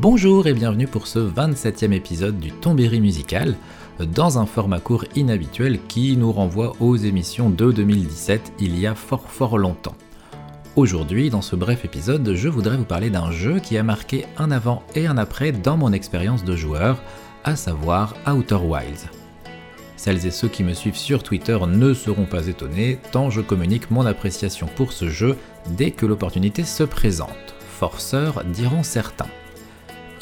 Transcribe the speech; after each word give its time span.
Bonjour 0.00 0.46
et 0.46 0.54
bienvenue 0.54 0.86
pour 0.86 1.06
ce 1.06 1.18
27e 1.18 1.92
épisode 1.92 2.40
du 2.40 2.52
Tombéry 2.52 3.02
musical, 3.02 3.54
dans 3.98 4.38
un 4.38 4.46
format 4.46 4.80
court 4.80 5.04
inhabituel 5.14 5.78
qui 5.88 6.16
nous 6.16 6.32
renvoie 6.32 6.72
aux 6.80 6.96
émissions 6.96 7.50
de 7.50 7.70
2017 7.70 8.54
il 8.60 8.80
y 8.80 8.86
a 8.86 8.94
fort 8.94 9.30
fort 9.30 9.58
longtemps. 9.58 9.94
Aujourd'hui, 10.74 11.28
dans 11.28 11.42
ce 11.42 11.54
bref 11.54 11.84
épisode, 11.84 12.32
je 12.34 12.48
voudrais 12.48 12.78
vous 12.78 12.86
parler 12.86 13.10
d'un 13.10 13.30
jeu 13.30 13.58
qui 13.58 13.76
a 13.76 13.82
marqué 13.82 14.24
un 14.38 14.50
avant 14.50 14.82
et 14.94 15.06
un 15.06 15.18
après 15.18 15.52
dans 15.52 15.76
mon 15.76 15.92
expérience 15.92 16.44
de 16.44 16.56
joueur, 16.56 17.02
à 17.44 17.54
savoir 17.54 18.14
Outer 18.26 18.54
Wilds. 18.54 19.10
Celles 19.98 20.26
et 20.26 20.30
ceux 20.30 20.48
qui 20.48 20.64
me 20.64 20.72
suivent 20.72 20.96
sur 20.96 21.22
Twitter 21.22 21.58
ne 21.68 21.92
seront 21.92 22.24
pas 22.24 22.46
étonnés, 22.46 22.98
tant 23.12 23.28
je 23.28 23.42
communique 23.42 23.90
mon 23.90 24.06
appréciation 24.06 24.66
pour 24.76 24.94
ce 24.94 25.10
jeu 25.10 25.36
dès 25.76 25.90
que 25.90 26.06
l'opportunité 26.06 26.64
se 26.64 26.84
présente. 26.84 27.54
Forceur 27.78 28.44
diront 28.46 28.82
certains. 28.82 29.28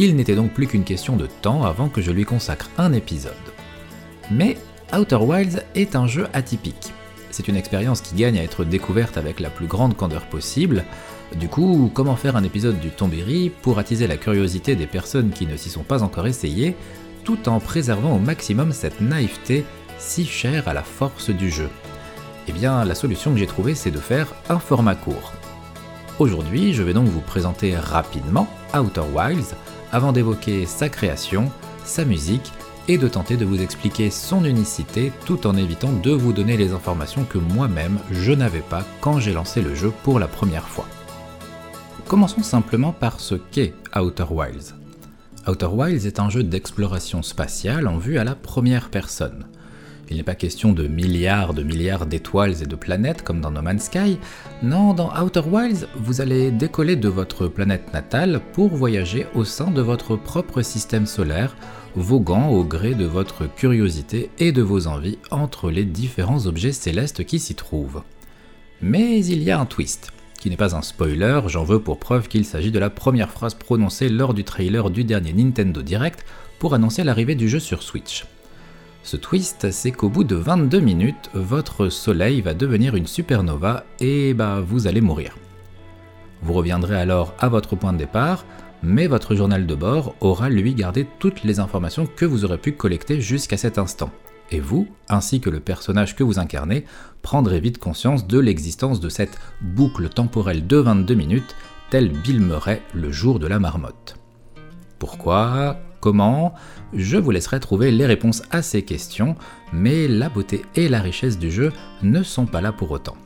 Il 0.00 0.14
n'était 0.14 0.36
donc 0.36 0.52
plus 0.52 0.68
qu'une 0.68 0.84
question 0.84 1.16
de 1.16 1.26
temps 1.26 1.64
avant 1.64 1.88
que 1.88 2.00
je 2.00 2.12
lui 2.12 2.24
consacre 2.24 2.70
un 2.78 2.92
épisode. 2.92 3.32
Mais 4.30 4.56
Outer 4.96 5.16
Wilds 5.16 5.62
est 5.74 5.96
un 5.96 6.06
jeu 6.06 6.28
atypique. 6.32 6.92
C'est 7.32 7.48
une 7.48 7.56
expérience 7.56 8.00
qui 8.00 8.14
gagne 8.14 8.38
à 8.38 8.44
être 8.44 8.64
découverte 8.64 9.16
avec 9.16 9.40
la 9.40 9.50
plus 9.50 9.66
grande 9.66 9.96
candeur 9.96 10.26
possible. 10.26 10.84
Du 11.34 11.48
coup, 11.48 11.90
comment 11.92 12.14
faire 12.14 12.36
un 12.36 12.44
épisode 12.44 12.78
du 12.78 12.90
Tombéry 12.90 13.50
pour 13.62 13.78
attiser 13.78 14.06
la 14.06 14.16
curiosité 14.16 14.76
des 14.76 14.86
personnes 14.86 15.30
qui 15.30 15.46
ne 15.46 15.56
s'y 15.56 15.68
sont 15.68 15.82
pas 15.82 16.04
encore 16.04 16.28
essayées, 16.28 16.76
tout 17.24 17.48
en 17.48 17.58
préservant 17.58 18.14
au 18.14 18.20
maximum 18.20 18.72
cette 18.72 19.00
naïveté 19.00 19.64
si 19.98 20.24
chère 20.24 20.68
à 20.68 20.74
la 20.74 20.84
force 20.84 21.30
du 21.30 21.50
jeu? 21.50 21.68
Eh 22.46 22.52
bien, 22.52 22.84
la 22.84 22.94
solution 22.94 23.32
que 23.32 23.38
j'ai 23.38 23.46
trouvée, 23.46 23.74
c'est 23.74 23.90
de 23.90 23.98
faire 23.98 24.32
un 24.48 24.60
format 24.60 24.94
court. 24.94 25.32
Aujourd'hui, 26.18 26.72
je 26.72 26.82
vais 26.82 26.94
donc 26.94 27.08
vous 27.08 27.20
présenter 27.20 27.76
rapidement 27.76 28.48
Outer 28.74 29.02
Wilds, 29.12 29.54
avant 29.92 30.12
d'évoquer 30.12 30.66
sa 30.66 30.88
création, 30.88 31.50
sa 31.84 32.04
musique 32.04 32.52
et 32.88 32.98
de 32.98 33.08
tenter 33.08 33.36
de 33.36 33.44
vous 33.44 33.60
expliquer 33.60 34.10
son 34.10 34.44
unicité 34.44 35.12
tout 35.26 35.46
en 35.46 35.56
évitant 35.56 35.92
de 35.92 36.10
vous 36.10 36.32
donner 36.32 36.56
les 36.56 36.72
informations 36.72 37.24
que 37.24 37.38
moi-même 37.38 37.98
je 38.10 38.32
n'avais 38.32 38.60
pas 38.60 38.84
quand 39.00 39.20
j'ai 39.20 39.32
lancé 39.32 39.60
le 39.60 39.74
jeu 39.74 39.92
pour 40.02 40.18
la 40.18 40.26
première 40.26 40.68
fois. 40.68 40.86
Commençons 42.06 42.42
simplement 42.42 42.92
par 42.92 43.20
ce 43.20 43.34
qu'est 43.34 43.74
Outer 43.94 44.24
Wilds. 44.30 44.74
Outer 45.46 45.66
Wilds 45.66 46.06
est 46.06 46.20
un 46.20 46.30
jeu 46.30 46.42
d'exploration 46.42 47.22
spatiale 47.22 47.86
en 47.86 47.98
vue 47.98 48.18
à 48.18 48.24
la 48.24 48.34
première 48.34 48.88
personne. 48.88 49.46
Il 50.10 50.16
n'est 50.16 50.22
pas 50.22 50.34
question 50.34 50.72
de 50.72 50.88
milliards 50.88 51.52
de 51.52 51.62
milliards 51.62 52.06
d'étoiles 52.06 52.62
et 52.62 52.66
de 52.66 52.76
planètes 52.76 53.22
comme 53.22 53.42
dans 53.42 53.50
No 53.50 53.60
Man's 53.60 53.84
Sky. 53.84 54.18
Non, 54.62 54.94
dans 54.94 55.12
Outer 55.22 55.42
Wilds, 55.46 55.86
vous 55.96 56.22
allez 56.22 56.50
décoller 56.50 56.96
de 56.96 57.08
votre 57.08 57.46
planète 57.46 57.92
natale 57.92 58.40
pour 58.54 58.74
voyager 58.74 59.26
au 59.34 59.44
sein 59.44 59.70
de 59.70 59.82
votre 59.82 60.16
propre 60.16 60.62
système 60.62 61.04
solaire, 61.04 61.56
voguant 61.94 62.48
au 62.48 62.64
gré 62.64 62.94
de 62.94 63.04
votre 63.04 63.52
curiosité 63.54 64.30
et 64.38 64.50
de 64.50 64.62
vos 64.62 64.86
envies 64.86 65.18
entre 65.30 65.70
les 65.70 65.84
différents 65.84 66.46
objets 66.46 66.72
célestes 66.72 67.24
qui 67.24 67.38
s'y 67.38 67.54
trouvent. 67.54 68.02
Mais 68.80 69.22
il 69.26 69.42
y 69.42 69.50
a 69.50 69.60
un 69.60 69.66
twist, 69.66 70.12
qui 70.40 70.48
n'est 70.48 70.56
pas 70.56 70.74
un 70.74 70.82
spoiler, 70.82 71.40
j'en 71.48 71.64
veux 71.64 71.80
pour 71.80 71.98
preuve 71.98 72.28
qu'il 72.28 72.46
s'agit 72.46 72.70
de 72.70 72.78
la 72.78 72.90
première 72.90 73.30
phrase 73.30 73.54
prononcée 73.54 74.08
lors 74.08 74.32
du 74.32 74.44
trailer 74.44 74.88
du 74.88 75.04
dernier 75.04 75.34
Nintendo 75.34 75.82
Direct 75.82 76.24
pour 76.58 76.72
annoncer 76.72 77.04
l'arrivée 77.04 77.34
du 77.34 77.48
jeu 77.48 77.60
sur 77.60 77.82
Switch. 77.82 78.24
Ce 79.08 79.16
twist, 79.16 79.70
c'est 79.70 79.90
qu'au 79.90 80.10
bout 80.10 80.22
de 80.22 80.36
22 80.36 80.80
minutes, 80.80 81.30
votre 81.32 81.88
soleil 81.88 82.42
va 82.42 82.52
devenir 82.52 82.94
une 82.94 83.06
supernova 83.06 83.84
et 84.00 84.34
bah 84.34 84.60
vous 84.60 84.86
allez 84.86 85.00
mourir. 85.00 85.34
Vous 86.42 86.52
reviendrez 86.52 87.00
alors 87.00 87.32
à 87.38 87.48
votre 87.48 87.74
point 87.74 87.94
de 87.94 87.98
départ, 87.98 88.44
mais 88.82 89.06
votre 89.06 89.34
journal 89.34 89.66
de 89.66 89.74
bord 89.74 90.14
aura 90.20 90.50
lui 90.50 90.74
gardé 90.74 91.06
toutes 91.20 91.42
les 91.42 91.58
informations 91.58 92.06
que 92.06 92.26
vous 92.26 92.44
aurez 92.44 92.58
pu 92.58 92.72
collecter 92.72 93.18
jusqu'à 93.18 93.56
cet 93.56 93.78
instant. 93.78 94.10
Et 94.50 94.60
vous, 94.60 94.86
ainsi 95.08 95.40
que 95.40 95.48
le 95.48 95.60
personnage 95.60 96.14
que 96.14 96.22
vous 96.22 96.38
incarnez, 96.38 96.84
prendrez 97.22 97.60
vite 97.60 97.78
conscience 97.78 98.26
de 98.26 98.38
l'existence 98.38 99.00
de 99.00 99.08
cette 99.08 99.38
boucle 99.62 100.10
temporelle 100.10 100.66
de 100.66 100.76
22 100.76 101.14
minutes, 101.14 101.56
tel 101.88 102.10
Bill 102.10 102.42
Murray 102.42 102.82
le 102.92 103.10
jour 103.10 103.38
de 103.38 103.46
la 103.46 103.58
marmotte. 103.58 104.16
Pourquoi? 104.98 105.78
Comment? 106.00 106.54
Je 106.94 107.16
vous 107.18 107.30
laisserai 107.30 107.60
trouver 107.60 107.90
les 107.90 108.06
réponses 108.06 108.42
à 108.50 108.62
ces 108.62 108.82
questions, 108.82 109.36
mais 109.72 110.08
la 110.08 110.28
beauté 110.28 110.62
et 110.74 110.88
la 110.88 111.00
richesse 111.00 111.38
du 111.38 111.50
jeu 111.50 111.72
ne 112.02 112.22
sont 112.22 112.46
pas 112.46 112.60
là 112.60 112.72
pour 112.72 112.90
autant. 112.90 113.16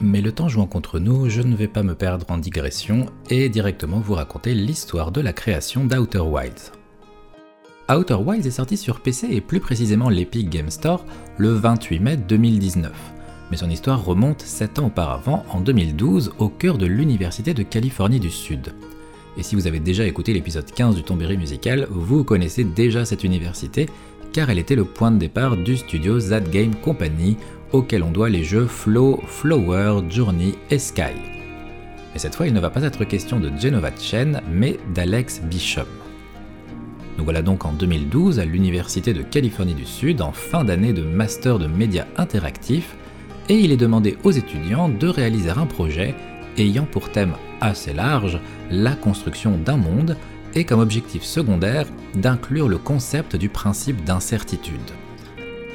Mais 0.00 0.20
le 0.22 0.32
temps 0.32 0.48
jouant 0.48 0.66
contre 0.66 0.98
nous, 0.98 1.28
je 1.28 1.42
ne 1.42 1.54
vais 1.54 1.68
pas 1.68 1.82
me 1.82 1.94
perdre 1.94 2.24
en 2.30 2.38
digression 2.38 3.06
et 3.28 3.48
directement 3.48 4.00
vous 4.00 4.14
raconter 4.14 4.54
l'histoire 4.54 5.12
de 5.12 5.20
la 5.20 5.32
création 5.32 5.84
d'Outer 5.84 6.20
Wilds. 6.20 6.72
Outer 7.90 8.14
Wilds 8.14 8.46
est 8.46 8.52
sorti 8.52 8.76
sur 8.76 9.00
PC 9.00 9.26
et 9.30 9.40
plus 9.40 9.60
précisément 9.60 10.08
l'Epic 10.08 10.48
Game 10.48 10.70
Store 10.70 11.04
le 11.36 11.50
28 11.50 12.00
mai 12.00 12.16
2019. 12.16 12.92
Mais 13.50 13.56
son 13.56 13.68
histoire 13.68 14.04
remonte 14.04 14.42
7 14.42 14.78
ans 14.78 14.86
auparavant, 14.86 15.44
en 15.50 15.60
2012, 15.60 16.34
au 16.38 16.48
cœur 16.48 16.78
de 16.78 16.86
l'Université 16.86 17.52
de 17.52 17.64
Californie 17.64 18.20
du 18.20 18.30
Sud. 18.30 18.72
Et 19.36 19.42
si 19.42 19.54
vous 19.54 19.66
avez 19.66 19.80
déjà 19.80 20.04
écouté 20.04 20.32
l'épisode 20.32 20.70
15 20.70 20.96
du 20.96 21.02
Tombéry 21.02 21.36
musical, 21.36 21.86
vous 21.90 22.24
connaissez 22.24 22.64
déjà 22.64 23.04
cette 23.04 23.24
université, 23.24 23.86
car 24.32 24.50
elle 24.50 24.58
était 24.58 24.74
le 24.74 24.84
point 24.84 25.10
de 25.10 25.18
départ 25.18 25.56
du 25.56 25.76
studio 25.76 26.20
That 26.20 26.40
Game 26.40 26.74
Company, 26.74 27.36
auquel 27.72 28.02
on 28.02 28.10
doit 28.10 28.28
les 28.28 28.44
jeux 28.44 28.66
Flow, 28.66 29.20
Flower, 29.26 30.02
Journey 30.08 30.54
et 30.70 30.78
Sky. 30.78 31.14
Mais 32.12 32.18
cette 32.18 32.34
fois, 32.34 32.48
il 32.48 32.54
ne 32.54 32.60
va 32.60 32.70
pas 32.70 32.82
être 32.82 33.04
question 33.04 33.38
de 33.38 33.50
Genova 33.56 33.90
Chen, 33.96 34.42
mais 34.50 34.78
d'Alex 34.94 35.40
Bishop. 35.42 35.86
Nous 37.16 37.24
voilà 37.24 37.42
donc 37.42 37.64
en 37.64 37.72
2012 37.72 38.40
à 38.40 38.44
l'Université 38.44 39.12
de 39.12 39.22
Californie 39.22 39.74
du 39.74 39.84
Sud, 39.84 40.22
en 40.22 40.32
fin 40.32 40.64
d'année 40.64 40.92
de 40.92 41.02
master 41.02 41.58
de 41.58 41.66
médias 41.66 42.06
interactifs, 42.16 42.96
et 43.48 43.54
il 43.54 43.72
est 43.72 43.76
demandé 43.76 44.16
aux 44.24 44.30
étudiants 44.30 44.88
de 44.88 45.06
réaliser 45.06 45.50
un 45.50 45.66
projet 45.66 46.14
ayant 46.56 46.86
pour 46.86 47.10
thème 47.10 47.34
assez 47.60 47.92
large 47.92 48.40
la 48.70 48.94
construction 48.94 49.58
d'un 49.58 49.76
monde 49.76 50.16
et 50.54 50.64
comme 50.64 50.80
objectif 50.80 51.22
secondaire 51.22 51.86
d'inclure 52.14 52.68
le 52.68 52.78
concept 52.78 53.36
du 53.36 53.48
principe 53.48 54.04
d'incertitude. 54.04 54.80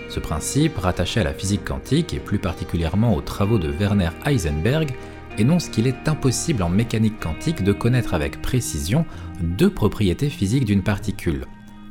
Ce 0.10 0.20
principe, 0.20 0.78
rattaché 0.78 1.22
à 1.22 1.24
la 1.24 1.34
physique 1.34 1.66
quantique 1.66 2.14
et 2.14 2.20
plus 2.20 2.40
particulièrement 2.40 3.16
aux 3.16 3.22
travaux 3.22 3.58
de 3.58 3.70
Werner 3.70 4.10
Heisenberg, 4.26 4.94
énonce 5.38 5.70
qu'il 5.70 5.88
est 5.88 6.08
impossible 6.08 6.64
en 6.64 6.70
mécanique 6.70 7.20
quantique 7.20 7.64
de 7.64 7.74
connaître 7.74 8.14
avec 8.14 8.42
précision 8.42 9.06
deux 9.42 9.70
propriétés 9.70 10.30
physiques 10.30 10.66
d'une 10.66 10.84
particule, 10.84 11.46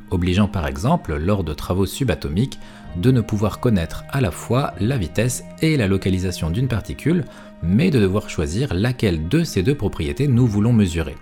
obligeant 0.09 0.47
par 0.47 0.67
exemple, 0.67 1.15
lors 1.17 1.43
de 1.43 1.53
travaux 1.53 1.85
subatomiques, 1.85 2.59
de 2.97 3.11
ne 3.11 3.21
pouvoir 3.21 3.59
connaître 3.59 4.03
à 4.09 4.21
la 4.21 4.31
fois 4.31 4.73
la 4.79 4.97
vitesse 4.97 5.43
et 5.61 5.77
la 5.77 5.87
localisation 5.87 6.49
d'une 6.49 6.67
particule, 6.67 7.25
mais 7.61 7.91
de 7.91 7.99
devoir 7.99 8.29
choisir 8.29 8.73
laquelle 8.73 9.27
de 9.27 9.43
ces 9.43 9.63
deux 9.63 9.75
propriétés 9.75 10.27
nous 10.27 10.47
voulons 10.47 10.73
mesurer. 10.73 11.15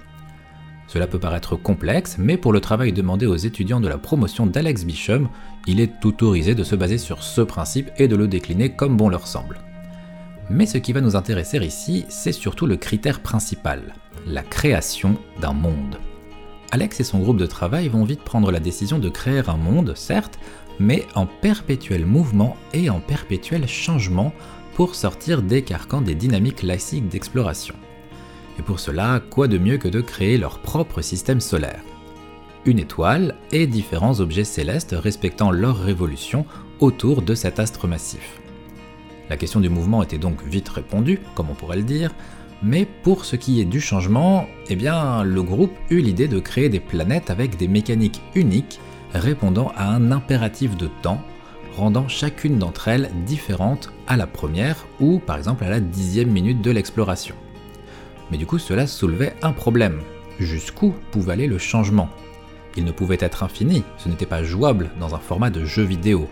Cela 0.87 1.07
peut 1.07 1.19
paraître 1.19 1.55
complexe, 1.55 2.17
mais 2.19 2.37
pour 2.37 2.53
le 2.53 2.59
travail 2.59 2.93
demandé 2.93 3.25
aux 3.25 3.35
étudiants 3.35 3.79
de 3.79 3.87
la 3.87 3.97
promotion 3.97 4.45
d'Alex 4.45 4.85
Bichum, 4.85 5.29
il 5.65 5.79
est 5.79 6.05
autorisé 6.05 6.53
de 6.53 6.63
se 6.63 6.75
baser 6.75 6.97
sur 6.97 7.23
ce 7.23 7.41
principe 7.41 7.89
et 7.97 8.07
de 8.07 8.15
le 8.15 8.27
décliner 8.27 8.69
comme 8.69 8.97
bon 8.97 9.09
leur 9.09 9.25
semble. 9.25 9.59
Mais 10.49 10.65
ce 10.65 10.77
qui 10.77 10.93
va 10.93 11.01
nous 11.01 11.15
intéresser 11.15 11.57
ici, 11.65 12.05
c'est 12.09 12.31
surtout 12.33 12.67
le 12.67 12.75
critère 12.75 13.21
principal, 13.21 13.93
la 14.27 14.43
création 14.43 15.17
d'un 15.41 15.53
monde. 15.53 15.97
Alex 16.71 16.99
et 16.99 17.03
son 17.03 17.19
groupe 17.19 17.37
de 17.37 17.45
travail 17.45 17.87
vont 17.87 18.03
vite 18.03 18.23
prendre 18.23 18.51
la 18.51 18.59
décision 18.59 18.99
de 18.99 19.09
créer 19.09 19.41
un 19.47 19.57
monde, 19.57 19.93
certes, 19.95 20.39
mais 20.79 21.05
en 21.15 21.25
perpétuel 21.25 22.05
mouvement 22.05 22.57
et 22.73 22.89
en 22.89 22.99
perpétuel 22.99 23.67
changement 23.67 24.33
pour 24.75 24.95
sortir 24.95 25.41
des 25.41 25.61
carcans 25.61 26.01
des 26.01 26.15
dynamiques 26.15 26.57
classiques 26.57 27.07
d'exploration. 27.07 27.75
Et 28.59 28.61
pour 28.61 28.79
cela, 28.79 29.21
quoi 29.29 29.47
de 29.47 29.57
mieux 29.57 29.77
que 29.77 29.87
de 29.87 30.01
créer 30.01 30.37
leur 30.37 30.59
propre 30.59 31.01
système 31.01 31.39
solaire? 31.39 31.81
Une 32.65 32.79
étoile 32.79 33.35
et 33.51 33.67
différents 33.67 34.19
objets 34.19 34.43
célestes 34.43 34.95
respectant 34.97 35.51
leur 35.51 35.77
révolution 35.77 36.45
autour 36.79 37.21
de 37.21 37.35
cet 37.35 37.59
astre 37.59 37.87
massif. 37.87 38.39
La 39.29 39.37
question 39.37 39.59
du 39.59 39.69
mouvement 39.69 40.03
était 40.03 40.17
donc 40.17 40.43
vite 40.45 40.69
répondue, 40.69 41.19
comme 41.35 41.49
on 41.49 41.55
pourrait 41.55 41.77
le 41.77 41.83
dire, 41.83 42.11
mais 42.61 42.87
pour 43.03 43.25
ce 43.25 43.35
qui 43.35 43.59
est 43.59 43.65
du 43.65 43.81
changement, 43.81 44.47
eh 44.69 44.75
bien, 44.75 45.23
le 45.23 45.43
groupe 45.43 45.73
eut 45.89 45.99
l'idée 45.99 46.29
de 46.29 46.39
créer 46.39 46.69
des 46.69 46.79
planètes 46.79 47.29
avec 47.29 47.57
des 47.57 47.67
mécaniques 47.67 48.21
uniques 48.35 48.79
répondant 49.19 49.71
à 49.75 49.85
un 49.85 50.11
impératif 50.11 50.77
de 50.77 50.89
temps, 51.01 51.21
rendant 51.75 52.07
chacune 52.07 52.59
d'entre 52.59 52.87
elles 52.87 53.09
différente 53.25 53.91
à 54.07 54.17
la 54.17 54.27
première 54.27 54.85
ou 54.99 55.19
par 55.19 55.37
exemple 55.37 55.63
à 55.63 55.69
la 55.69 55.79
dixième 55.79 56.29
minute 56.29 56.61
de 56.61 56.71
l'exploration. 56.71 57.35
Mais 58.31 58.37
du 58.37 58.45
coup 58.45 58.59
cela 58.59 58.87
soulevait 58.87 59.35
un 59.41 59.51
problème. 59.51 60.01
Jusqu'où 60.39 60.93
pouvait 61.11 61.33
aller 61.33 61.47
le 61.47 61.57
changement? 61.57 62.09
Il 62.75 62.85
ne 62.85 62.91
pouvait 62.91 63.17
être 63.19 63.43
infini, 63.43 63.83
ce 63.97 64.09
n'était 64.09 64.25
pas 64.25 64.43
jouable 64.43 64.89
dans 64.99 65.13
un 65.13 65.19
format 65.19 65.51
de 65.51 65.63
jeu 65.63 65.83
vidéo. 65.83 66.27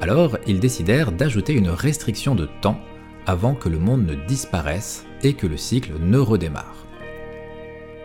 Alors 0.00 0.38
ils 0.46 0.58
décidèrent 0.58 1.12
d'ajouter 1.12 1.52
une 1.52 1.70
restriction 1.70 2.34
de 2.34 2.48
temps 2.60 2.80
avant 3.26 3.54
que 3.54 3.68
le 3.68 3.78
monde 3.78 4.04
ne 4.04 4.14
disparaisse 4.14 5.06
et 5.22 5.34
que 5.34 5.46
le 5.46 5.56
cycle 5.56 5.92
ne 6.00 6.18
redémarre. 6.18 6.86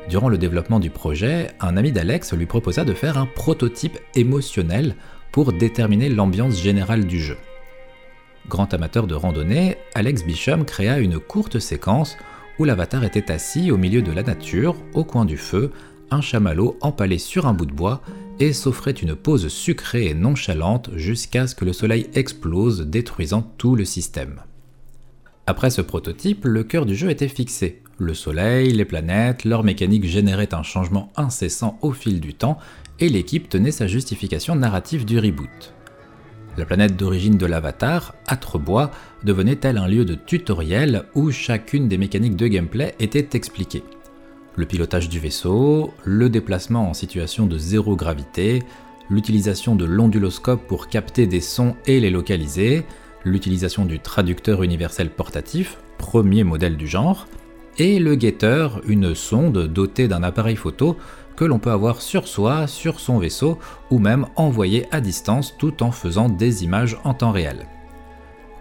Durant 0.09 0.29
le 0.29 0.37
développement 0.37 0.79
du 0.79 0.89
projet, 0.89 1.51
un 1.59 1.75
ami 1.75 1.91
d'Alex 1.91 2.33
lui 2.33 2.45
proposa 2.45 2.85
de 2.85 2.93
faire 2.93 3.17
un 3.17 3.25
prototype 3.25 3.99
émotionnel 4.15 4.95
pour 5.33 5.51
déterminer 5.51 6.07
l'ambiance 6.07 6.61
générale 6.61 7.05
du 7.05 7.19
jeu. 7.19 7.37
Grand 8.47 8.73
amateur 8.73 9.05
de 9.05 9.15
randonnée, 9.15 9.77
Alex 9.93 10.23
Bisham 10.23 10.63
créa 10.63 10.99
une 10.99 11.19
courte 11.19 11.59
séquence 11.59 12.15
où 12.57 12.63
l'avatar 12.63 13.03
était 13.03 13.31
assis 13.31 13.69
au 13.69 13.77
milieu 13.77 14.01
de 14.01 14.13
la 14.13 14.23
nature, 14.23 14.77
au 14.93 15.03
coin 15.03 15.25
du 15.25 15.37
feu, 15.37 15.71
un 16.09 16.21
chamallow 16.21 16.77
empalé 16.79 17.17
sur 17.17 17.45
un 17.45 17.53
bout 17.53 17.65
de 17.65 17.73
bois, 17.73 18.01
et 18.39 18.53
s'offrait 18.53 18.91
une 18.91 19.15
pause 19.15 19.47
sucrée 19.49 20.05
et 20.05 20.13
nonchalante 20.13 20.89
jusqu'à 20.95 21.47
ce 21.47 21.55
que 21.55 21.65
le 21.65 21.73
soleil 21.73 22.07
explose, 22.13 22.81
détruisant 22.87 23.41
tout 23.57 23.75
le 23.75 23.83
système. 23.83 24.41
Après 25.47 25.69
ce 25.69 25.81
prototype, 25.81 26.45
le 26.45 26.63
cœur 26.63 26.85
du 26.85 26.95
jeu 26.95 27.09
était 27.09 27.27
fixé. 27.27 27.81
Le 27.99 28.13
soleil, 28.13 28.73
les 28.73 28.85
planètes, 28.85 29.43
leur 29.43 29.63
mécanique 29.63 30.05
générait 30.05 30.53
un 30.53 30.61
changement 30.61 31.11
incessant 31.15 31.79
au 31.81 31.93
fil 31.93 32.19
du 32.19 32.35
temps, 32.35 32.59
et 32.99 33.09
l'équipe 33.09 33.49
tenait 33.49 33.71
sa 33.71 33.87
justification 33.87 34.55
narrative 34.55 35.03
du 35.03 35.17
reboot. 35.17 35.73
La 36.57 36.65
planète 36.65 36.95
d'origine 36.95 37.37
de 37.37 37.45
l'avatar, 37.47 38.13
Atrebois, 38.27 38.91
devenait-elle 39.23 39.77
un 39.77 39.87
lieu 39.87 40.05
de 40.05 40.13
tutoriel 40.13 41.05
où 41.15 41.31
chacune 41.31 41.87
des 41.87 41.97
mécaniques 41.97 42.35
de 42.35 42.47
gameplay 42.47 42.95
était 42.99 43.35
expliquée 43.35 43.83
Le 44.55 44.65
pilotage 44.65 45.09
du 45.09 45.19
vaisseau, 45.19 45.91
le 46.03 46.29
déplacement 46.29 46.89
en 46.89 46.93
situation 46.93 47.47
de 47.47 47.57
zéro 47.57 47.95
gravité, 47.95 48.61
l'utilisation 49.09 49.75
de 49.75 49.85
l'onduloscope 49.85 50.67
pour 50.67 50.87
capter 50.87 51.25
des 51.25 51.41
sons 51.41 51.75
et 51.87 51.99
les 51.99 52.11
localiser, 52.11 52.85
l'utilisation 53.23 53.85
du 53.85 53.99
traducteur 53.99 54.61
universel 54.61 55.09
portatif, 55.09 55.77
premier 55.97 56.43
modèle 56.43 56.77
du 56.77 56.87
genre, 56.87 57.27
et 57.77 57.99
le 57.99 58.15
guetteur, 58.15 58.81
une 58.87 59.15
sonde 59.15 59.67
dotée 59.67 60.07
d'un 60.07 60.23
appareil 60.23 60.55
photo 60.55 60.97
que 61.35 61.45
l'on 61.45 61.59
peut 61.59 61.71
avoir 61.71 62.01
sur 62.01 62.27
soi, 62.27 62.65
sur 62.67 62.99
son 62.99 63.19
vaisseau, 63.19 63.59
ou 63.91 63.99
même 63.99 64.25
envoyer 64.35 64.87
à 64.91 65.01
distance 65.01 65.55
tout 65.57 65.83
en 65.83 65.91
faisant 65.91 66.29
des 66.29 66.63
images 66.63 66.97
en 67.03 67.13
temps 67.13 67.31
réel. 67.31 67.67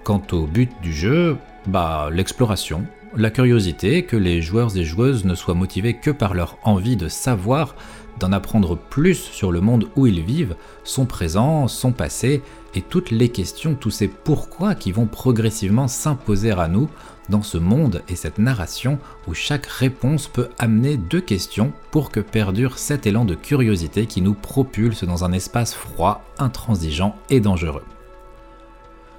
Quant 0.04 0.22
au 0.32 0.46
but 0.46 0.70
du 0.82 0.92
jeu, 0.92 1.36
bah 1.66 2.10
l'exploration, 2.12 2.84
la 3.16 3.30
curiosité, 3.30 4.02
que 4.02 4.16
les 4.16 4.42
joueurs 4.42 4.76
et 4.76 4.84
joueuses 4.84 5.24
ne 5.24 5.34
soient 5.34 5.54
motivés 5.54 5.94
que 5.94 6.10
par 6.10 6.34
leur 6.34 6.58
envie 6.64 6.96
de 6.96 7.08
savoir, 7.08 7.74
d'en 8.20 8.32
apprendre 8.32 8.76
plus 8.76 9.16
sur 9.16 9.52
le 9.52 9.60
monde 9.60 9.88
où 9.96 10.06
ils 10.06 10.22
vivent, 10.22 10.56
son 10.84 11.06
présent, 11.06 11.66
son 11.68 11.92
passé, 11.92 12.42
et 12.74 12.82
toutes 12.82 13.10
les 13.10 13.30
questions, 13.30 13.74
tous 13.74 13.90
ces 13.90 14.08
pourquoi 14.08 14.74
qui 14.74 14.92
vont 14.92 15.06
progressivement 15.06 15.88
s'imposer 15.88 16.50
à 16.50 16.68
nous 16.68 16.88
dans 17.28 17.42
ce 17.42 17.58
monde 17.58 18.02
et 18.08 18.16
cette 18.16 18.38
narration 18.38 18.98
où 19.26 19.34
chaque 19.34 19.66
réponse 19.66 20.28
peut 20.28 20.48
amener 20.58 20.96
deux 20.96 21.20
questions 21.20 21.72
pour 21.90 22.10
que 22.10 22.20
perdure 22.20 22.78
cet 22.78 23.06
élan 23.06 23.24
de 23.24 23.34
curiosité 23.34 24.06
qui 24.06 24.22
nous 24.22 24.34
propulse 24.34 25.04
dans 25.04 25.24
un 25.24 25.32
espace 25.32 25.74
froid, 25.74 26.24
intransigeant 26.38 27.16
et 27.30 27.40
dangereux. 27.40 27.84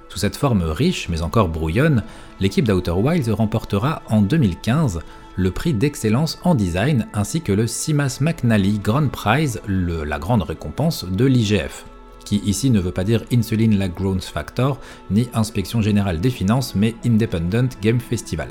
Sous 0.08 0.18
cette 0.18 0.36
forme 0.36 0.62
riche 0.62 1.08
mais 1.08 1.22
encore 1.22 1.48
brouillonne, 1.48 2.02
l'équipe 2.40 2.66
d'Outer 2.66 2.92
Wilds 2.92 3.30
remportera 3.30 4.02
en 4.08 4.22
2015 4.22 5.00
le 5.36 5.50
prix 5.50 5.74
d'excellence 5.74 6.38
en 6.42 6.54
design 6.54 7.06
ainsi 7.12 7.42
que 7.42 7.52
le 7.52 7.66
Simas 7.66 8.18
McNally 8.20 8.78
Grand 8.78 9.08
Prize, 9.08 9.60
la 9.66 10.18
grande 10.18 10.42
récompense 10.42 11.04
de 11.04 11.24
l'IGF 11.24 11.84
qui 12.28 12.42
ici 12.44 12.68
ne 12.68 12.78
veut 12.78 12.92
pas 12.92 13.04
dire 13.04 13.24
Insulin 13.32 13.78
Lag 13.78 13.94
Growth 13.94 14.24
Factor, 14.24 14.78
ni 15.10 15.30
Inspection 15.32 15.80
Générale 15.80 16.20
des 16.20 16.28
Finances, 16.28 16.74
mais 16.74 16.94
Independent 17.06 17.70
Game 17.80 18.00
Festival. 18.00 18.48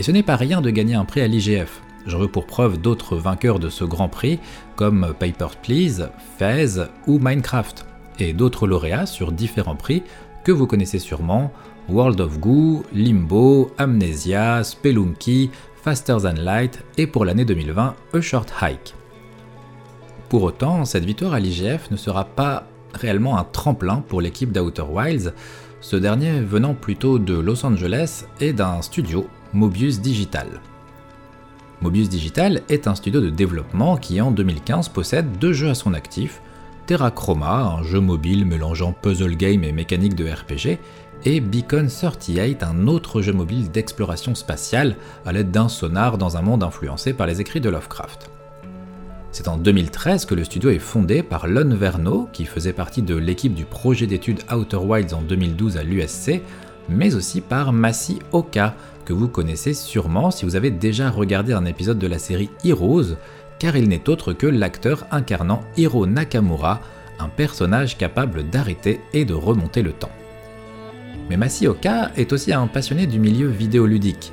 Et 0.00 0.02
ce 0.02 0.10
n'est 0.10 0.24
pas 0.24 0.34
rien 0.34 0.60
de 0.60 0.68
gagner 0.70 0.96
un 0.96 1.04
prix 1.04 1.20
à 1.20 1.28
l'IGF. 1.28 1.80
Je 2.06 2.16
veux 2.16 2.26
pour 2.26 2.44
preuve 2.44 2.80
d'autres 2.80 3.14
vainqueurs 3.14 3.60
de 3.60 3.68
ce 3.68 3.84
grand 3.84 4.08
prix, 4.08 4.40
comme 4.74 5.14
Paper 5.20 5.46
Please, 5.62 6.08
Fez 6.38 6.80
ou 7.06 7.20
Minecraft, 7.20 7.86
et 8.18 8.32
d'autres 8.32 8.66
lauréats 8.66 9.06
sur 9.06 9.30
différents 9.30 9.76
prix 9.76 10.02
que 10.42 10.50
vous 10.50 10.66
connaissez 10.66 10.98
sûrement, 10.98 11.52
World 11.88 12.20
of 12.20 12.40
Goo, 12.40 12.82
Limbo, 12.92 13.70
Amnesia, 13.78 14.64
Spelunky, 14.64 15.50
Faster 15.84 16.16
Than 16.20 16.42
Light 16.42 16.82
et 16.98 17.06
pour 17.06 17.24
l'année 17.24 17.44
2020, 17.44 17.94
A 18.12 18.20
Short 18.20 18.52
Hike. 18.60 18.96
Pour 20.28 20.42
autant, 20.42 20.84
cette 20.84 21.04
victoire 21.04 21.34
à 21.34 21.38
l'IGF 21.38 21.92
ne 21.92 21.96
sera 21.96 22.24
pas 22.24 22.66
réellement 22.94 23.38
un 23.38 23.44
tremplin 23.44 24.02
pour 24.08 24.20
l'équipe 24.20 24.52
d'Outer 24.52 24.84
Wilds, 24.88 25.32
ce 25.80 25.96
dernier 25.96 26.40
venant 26.40 26.74
plutôt 26.74 27.18
de 27.18 27.34
Los 27.34 27.66
Angeles 27.66 28.24
et 28.40 28.52
d'un 28.52 28.82
studio, 28.82 29.26
Mobius 29.52 30.00
Digital. 30.00 30.60
Mobius 31.80 32.08
Digital 32.08 32.62
est 32.68 32.86
un 32.86 32.94
studio 32.94 33.20
de 33.20 33.30
développement 33.30 33.96
qui 33.96 34.20
en 34.20 34.30
2015 34.30 34.88
possède 34.88 35.38
deux 35.38 35.52
jeux 35.52 35.70
à 35.70 35.74
son 35.74 35.94
actif, 35.94 36.40
Terra 36.86 37.10
Chroma, 37.10 37.76
un 37.78 37.82
jeu 37.82 38.00
mobile 38.00 38.46
mélangeant 38.46 38.92
puzzle 38.92 39.36
game 39.36 39.64
et 39.64 39.72
mécanique 39.72 40.14
de 40.14 40.28
RPG, 40.28 40.78
et 41.24 41.40
Beacon 41.40 41.88
38, 41.88 42.62
un 42.62 42.86
autre 42.86 43.22
jeu 43.22 43.32
mobile 43.32 43.70
d'exploration 43.70 44.34
spatiale 44.34 44.96
à 45.24 45.32
l'aide 45.32 45.50
d'un 45.50 45.68
sonar 45.68 46.18
dans 46.18 46.36
un 46.36 46.42
monde 46.42 46.62
influencé 46.62 47.12
par 47.12 47.26
les 47.26 47.40
écrits 47.40 47.60
de 47.60 47.70
Lovecraft. 47.70 48.30
C'est 49.32 49.48
en 49.48 49.56
2013 49.56 50.26
que 50.26 50.34
le 50.34 50.44
studio 50.44 50.68
est 50.68 50.78
fondé 50.78 51.22
par 51.22 51.46
Lon 51.46 51.74
Verno, 51.74 52.28
qui 52.34 52.44
faisait 52.44 52.74
partie 52.74 53.00
de 53.00 53.16
l'équipe 53.16 53.54
du 53.54 53.64
projet 53.64 54.06
d'études 54.06 54.42
Outer 54.54 54.76
Wilds 54.76 55.14
en 55.14 55.22
2012 55.22 55.78
à 55.78 55.82
l'USC, 55.82 56.42
mais 56.90 57.14
aussi 57.14 57.40
par 57.40 57.72
Masi 57.72 58.18
Oka, 58.32 58.74
que 59.06 59.14
vous 59.14 59.28
connaissez 59.28 59.72
sûrement 59.72 60.30
si 60.30 60.44
vous 60.44 60.54
avez 60.54 60.70
déjà 60.70 61.08
regardé 61.08 61.54
un 61.54 61.64
épisode 61.64 61.98
de 61.98 62.06
la 62.06 62.18
série 62.18 62.50
Heroes, 62.62 63.16
car 63.58 63.74
il 63.74 63.88
n'est 63.88 64.10
autre 64.10 64.34
que 64.34 64.46
l'acteur 64.46 65.06
incarnant 65.10 65.62
Hiro 65.78 66.06
Nakamura, 66.06 66.82
un 67.18 67.30
personnage 67.30 67.96
capable 67.96 68.50
d'arrêter 68.50 69.00
et 69.14 69.24
de 69.24 69.32
remonter 69.32 69.80
le 69.80 69.92
temps. 69.92 70.12
Mais 71.30 71.38
Masi 71.38 71.66
Oka 71.66 72.10
est 72.18 72.34
aussi 72.34 72.52
un 72.52 72.66
passionné 72.66 73.06
du 73.06 73.18
milieu 73.18 73.48
vidéoludique. 73.48 74.30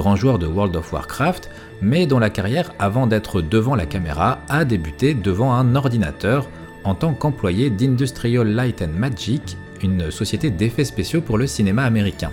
Grand 0.00 0.16
joueur 0.16 0.38
de 0.38 0.46
World 0.46 0.74
of 0.76 0.94
Warcraft, 0.94 1.50
mais 1.82 2.06
dont 2.06 2.18
la 2.18 2.30
carrière 2.30 2.72
avant 2.78 3.06
d'être 3.06 3.42
devant 3.42 3.74
la 3.74 3.84
caméra 3.84 4.38
a 4.48 4.64
débuté 4.64 5.12
devant 5.12 5.52
un 5.52 5.74
ordinateur 5.74 6.48
en 6.84 6.94
tant 6.94 7.12
qu'employé 7.12 7.68
d'Industrial 7.68 8.48
Light 8.48 8.80
and 8.80 8.98
Magic, 8.98 9.58
une 9.82 10.10
société 10.10 10.48
d'effets 10.48 10.86
spéciaux 10.86 11.20
pour 11.20 11.36
le 11.36 11.46
cinéma 11.46 11.84
américain. 11.84 12.30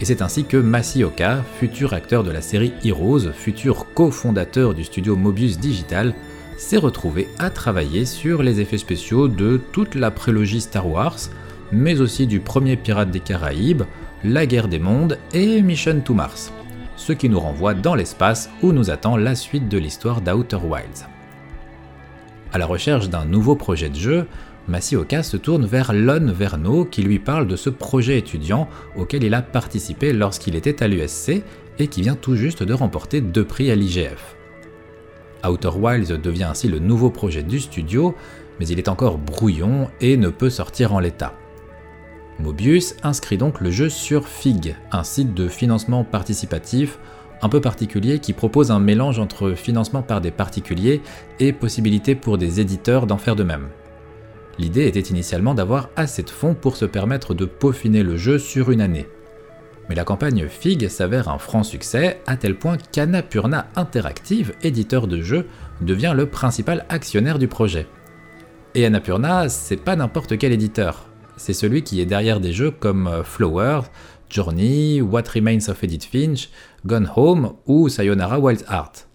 Et 0.00 0.04
c'est 0.04 0.22
ainsi 0.22 0.44
que 0.44 0.56
Masioka, 0.56 1.42
futur 1.58 1.94
acteur 1.94 2.22
de 2.22 2.30
la 2.30 2.42
série 2.42 2.72
Heroes, 2.84 3.32
futur 3.32 3.92
cofondateur 3.92 4.72
du 4.72 4.84
studio 4.84 5.16
Mobius 5.16 5.58
Digital, 5.58 6.14
s'est 6.58 6.76
retrouvé 6.76 7.26
à 7.40 7.50
travailler 7.50 8.04
sur 8.04 8.44
les 8.44 8.60
effets 8.60 8.78
spéciaux 8.78 9.26
de 9.26 9.60
toute 9.72 9.96
la 9.96 10.12
prélogie 10.12 10.60
Star 10.60 10.88
Wars, 10.88 11.18
mais 11.72 12.00
aussi 12.00 12.28
du 12.28 12.38
premier 12.38 12.76
Pirate 12.76 13.10
des 13.10 13.18
Caraïbes, 13.18 13.82
La 14.22 14.46
guerre 14.46 14.68
des 14.68 14.78
mondes 14.78 15.18
et 15.34 15.60
Mission 15.60 16.00
to 16.04 16.14
Mars 16.14 16.52
ce 16.98 17.12
qui 17.12 17.28
nous 17.28 17.40
renvoie 17.40 17.74
dans 17.74 17.94
l'espace 17.94 18.50
où 18.62 18.72
nous 18.72 18.90
attend 18.90 19.16
la 19.16 19.34
suite 19.34 19.68
de 19.68 19.78
l'histoire 19.78 20.20
d'Outer 20.20 20.56
Wilds. 20.56 21.06
À 22.52 22.58
la 22.58 22.66
recherche 22.66 23.08
d'un 23.08 23.24
nouveau 23.24 23.54
projet 23.54 23.88
de 23.88 23.94
jeu, 23.94 24.26
Masioka 24.66 25.22
se 25.22 25.36
tourne 25.36 25.64
vers 25.64 25.92
Lon 25.94 26.32
Verno 26.32 26.84
qui 26.84 27.02
lui 27.02 27.18
parle 27.18 27.46
de 27.46 27.56
ce 27.56 27.70
projet 27.70 28.18
étudiant 28.18 28.68
auquel 28.96 29.22
il 29.22 29.32
a 29.32 29.42
participé 29.42 30.12
lorsqu'il 30.12 30.56
était 30.56 30.82
à 30.82 30.88
l'USC 30.88 31.42
et 31.78 31.86
qui 31.86 32.02
vient 32.02 32.16
tout 32.16 32.34
juste 32.34 32.64
de 32.64 32.74
remporter 32.74 33.20
deux 33.20 33.44
prix 33.44 33.70
à 33.70 33.76
l'IGF. 33.76 34.36
Outer 35.48 35.70
Wilds 35.76 36.20
devient 36.20 36.44
ainsi 36.44 36.68
le 36.68 36.80
nouveau 36.80 37.10
projet 37.10 37.44
du 37.44 37.60
studio, 37.60 38.14
mais 38.58 38.66
il 38.66 38.78
est 38.78 38.88
encore 38.88 39.18
brouillon 39.18 39.88
et 40.00 40.16
ne 40.16 40.30
peut 40.30 40.50
sortir 40.50 40.92
en 40.92 40.98
l'état. 40.98 41.34
Mobius 42.38 42.94
inscrit 43.02 43.36
donc 43.36 43.60
le 43.60 43.70
jeu 43.70 43.88
sur 43.88 44.28
Fig, 44.28 44.76
un 44.92 45.02
site 45.02 45.34
de 45.34 45.48
financement 45.48 46.04
participatif 46.04 46.98
un 47.42 47.48
peu 47.48 47.60
particulier 47.60 48.18
qui 48.18 48.32
propose 48.32 48.70
un 48.70 48.80
mélange 48.80 49.18
entre 49.18 49.52
financement 49.52 50.02
par 50.02 50.20
des 50.20 50.30
particuliers 50.30 51.02
et 51.40 51.52
possibilité 51.52 52.14
pour 52.14 52.38
des 52.38 52.60
éditeurs 52.60 53.06
d'en 53.06 53.18
faire 53.18 53.36
de 53.36 53.44
même. 53.44 53.68
L'idée 54.58 54.86
était 54.86 55.00
initialement 55.00 55.54
d'avoir 55.54 55.88
assez 55.96 56.22
de 56.22 56.30
fonds 56.30 56.54
pour 56.54 56.76
se 56.76 56.84
permettre 56.84 57.34
de 57.34 57.44
peaufiner 57.44 58.02
le 58.02 58.16
jeu 58.16 58.38
sur 58.38 58.70
une 58.70 58.80
année. 58.80 59.08
Mais 59.88 59.94
la 59.94 60.04
campagne 60.04 60.48
Fig 60.48 60.88
s'avère 60.88 61.28
un 61.28 61.38
franc 61.38 61.62
succès 61.62 62.20
à 62.26 62.36
tel 62.36 62.56
point 62.56 62.76
qu'Annapurna 62.92 63.68
Interactive, 63.76 64.52
éditeur 64.62 65.06
de 65.06 65.20
jeux, 65.20 65.46
devient 65.80 66.12
le 66.14 66.26
principal 66.26 66.84
actionnaire 66.88 67.38
du 67.38 67.48
projet. 67.48 67.86
Et 68.74 68.84
Annapurna, 68.84 69.48
c'est 69.48 69.76
pas 69.76 69.96
n'importe 69.96 70.36
quel 70.38 70.52
éditeur 70.52 71.07
c'est 71.38 71.54
celui 71.54 71.82
qui 71.82 72.00
est 72.00 72.06
derrière 72.06 72.40
des 72.40 72.52
jeux 72.52 72.70
comme 72.70 73.06
euh, 73.06 73.22
Flower, 73.22 73.80
Journey, 74.28 75.00
What 75.00 75.22
Remains 75.34 75.68
of 75.68 75.82
Edith 75.82 76.04
Finch, 76.04 76.50
Gone 76.84 77.10
Home 77.16 77.54
ou 77.66 77.88
Sayonara 77.88 78.38
Wild 78.38 78.64
Heart. 78.68 79.08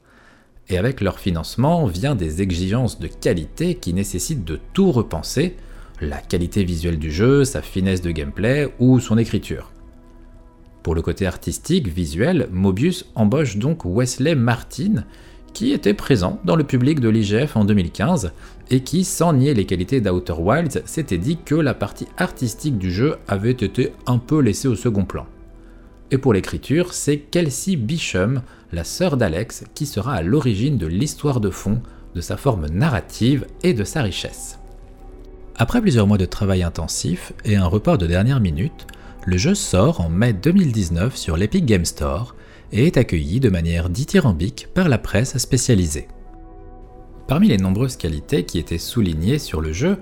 Et 0.69 0.77
avec 0.77 1.01
leur 1.01 1.19
financement 1.19 1.85
vient 1.85 2.15
des 2.15 2.41
exigences 2.41 2.99
de 2.99 3.07
qualité 3.07 3.75
qui 3.75 3.93
nécessitent 3.93 4.45
de 4.45 4.59
tout 4.73 4.91
repenser, 4.91 5.57
la 6.01 6.17
qualité 6.17 6.63
visuelle 6.63 6.97
du 6.97 7.11
jeu, 7.11 7.43
sa 7.43 7.61
finesse 7.61 8.01
de 8.01 8.11
gameplay 8.11 8.73
ou 8.79 8.99
son 8.99 9.17
écriture. 9.17 9.71
Pour 10.81 10.95
le 10.95 11.01
côté 11.01 11.25
artistique, 11.25 11.87
visuel, 11.87 12.49
Mobius 12.51 13.05
embauche 13.15 13.57
donc 13.57 13.85
Wesley 13.85 14.35
Martin, 14.35 15.05
qui 15.53 15.71
était 15.71 15.93
présent 15.93 16.39
dans 16.43 16.55
le 16.55 16.63
public 16.63 16.99
de 16.99 17.09
l'IGF 17.09 17.55
en 17.55 17.65
2015 17.65 18.31
et 18.69 18.81
qui, 18.81 19.03
sans 19.03 19.33
nier 19.33 19.53
les 19.53 19.65
qualités 19.65 20.01
d'Outer 20.01 20.33
Wilds, 20.37 20.81
s'était 20.85 21.17
dit 21.17 21.37
que 21.43 21.55
la 21.55 21.73
partie 21.73 22.07
artistique 22.17 22.77
du 22.77 22.91
jeu 22.91 23.17
avait 23.27 23.51
été 23.51 23.93
un 24.07 24.17
peu 24.17 24.39
laissée 24.39 24.67
au 24.67 24.75
second 24.75 25.05
plan. 25.05 25.25
Et 26.11 26.17
pour 26.17 26.33
l'écriture, 26.33 26.93
c'est 26.93 27.17
Kelsey 27.17 27.75
Bisham, 27.75 28.41
la 28.71 28.83
sœur 28.83 29.17
d'Alex, 29.17 29.63
qui 29.73 29.85
sera 29.85 30.13
à 30.13 30.21
l'origine 30.21 30.77
de 30.77 30.87
l'histoire 30.87 31.39
de 31.39 31.49
fond, 31.49 31.81
de 32.15 32.21
sa 32.21 32.37
forme 32.37 32.67
narrative 32.67 33.45
et 33.63 33.73
de 33.73 33.83
sa 33.83 34.01
richesse. 34.01 34.59
Après 35.55 35.81
plusieurs 35.81 36.07
mois 36.07 36.17
de 36.17 36.25
travail 36.25 36.63
intensif 36.63 37.33
et 37.45 37.55
un 37.55 37.65
report 37.65 37.97
de 37.97 38.07
dernière 38.07 38.39
minute, 38.39 38.87
le 39.25 39.37
jeu 39.37 39.55
sort 39.55 40.01
en 40.01 40.09
mai 40.09 40.33
2019 40.33 41.15
sur 41.15 41.37
l'Epic 41.37 41.65
Game 41.65 41.85
Store 41.85 42.35
et 42.73 42.87
est 42.87 42.97
accueilli 42.97 43.39
de 43.39 43.49
manière 43.49 43.89
dithyrambique 43.89 44.67
par 44.73 44.89
la 44.89 44.97
presse 44.97 45.37
spécialisée. 45.37 46.07
Parmi 47.27 47.47
les 47.47 47.57
nombreuses 47.57 47.95
qualités 47.95 48.43
qui 48.43 48.59
étaient 48.59 48.77
soulignées 48.77 49.39
sur 49.39 49.61
le 49.61 49.71
jeu, 49.71 49.97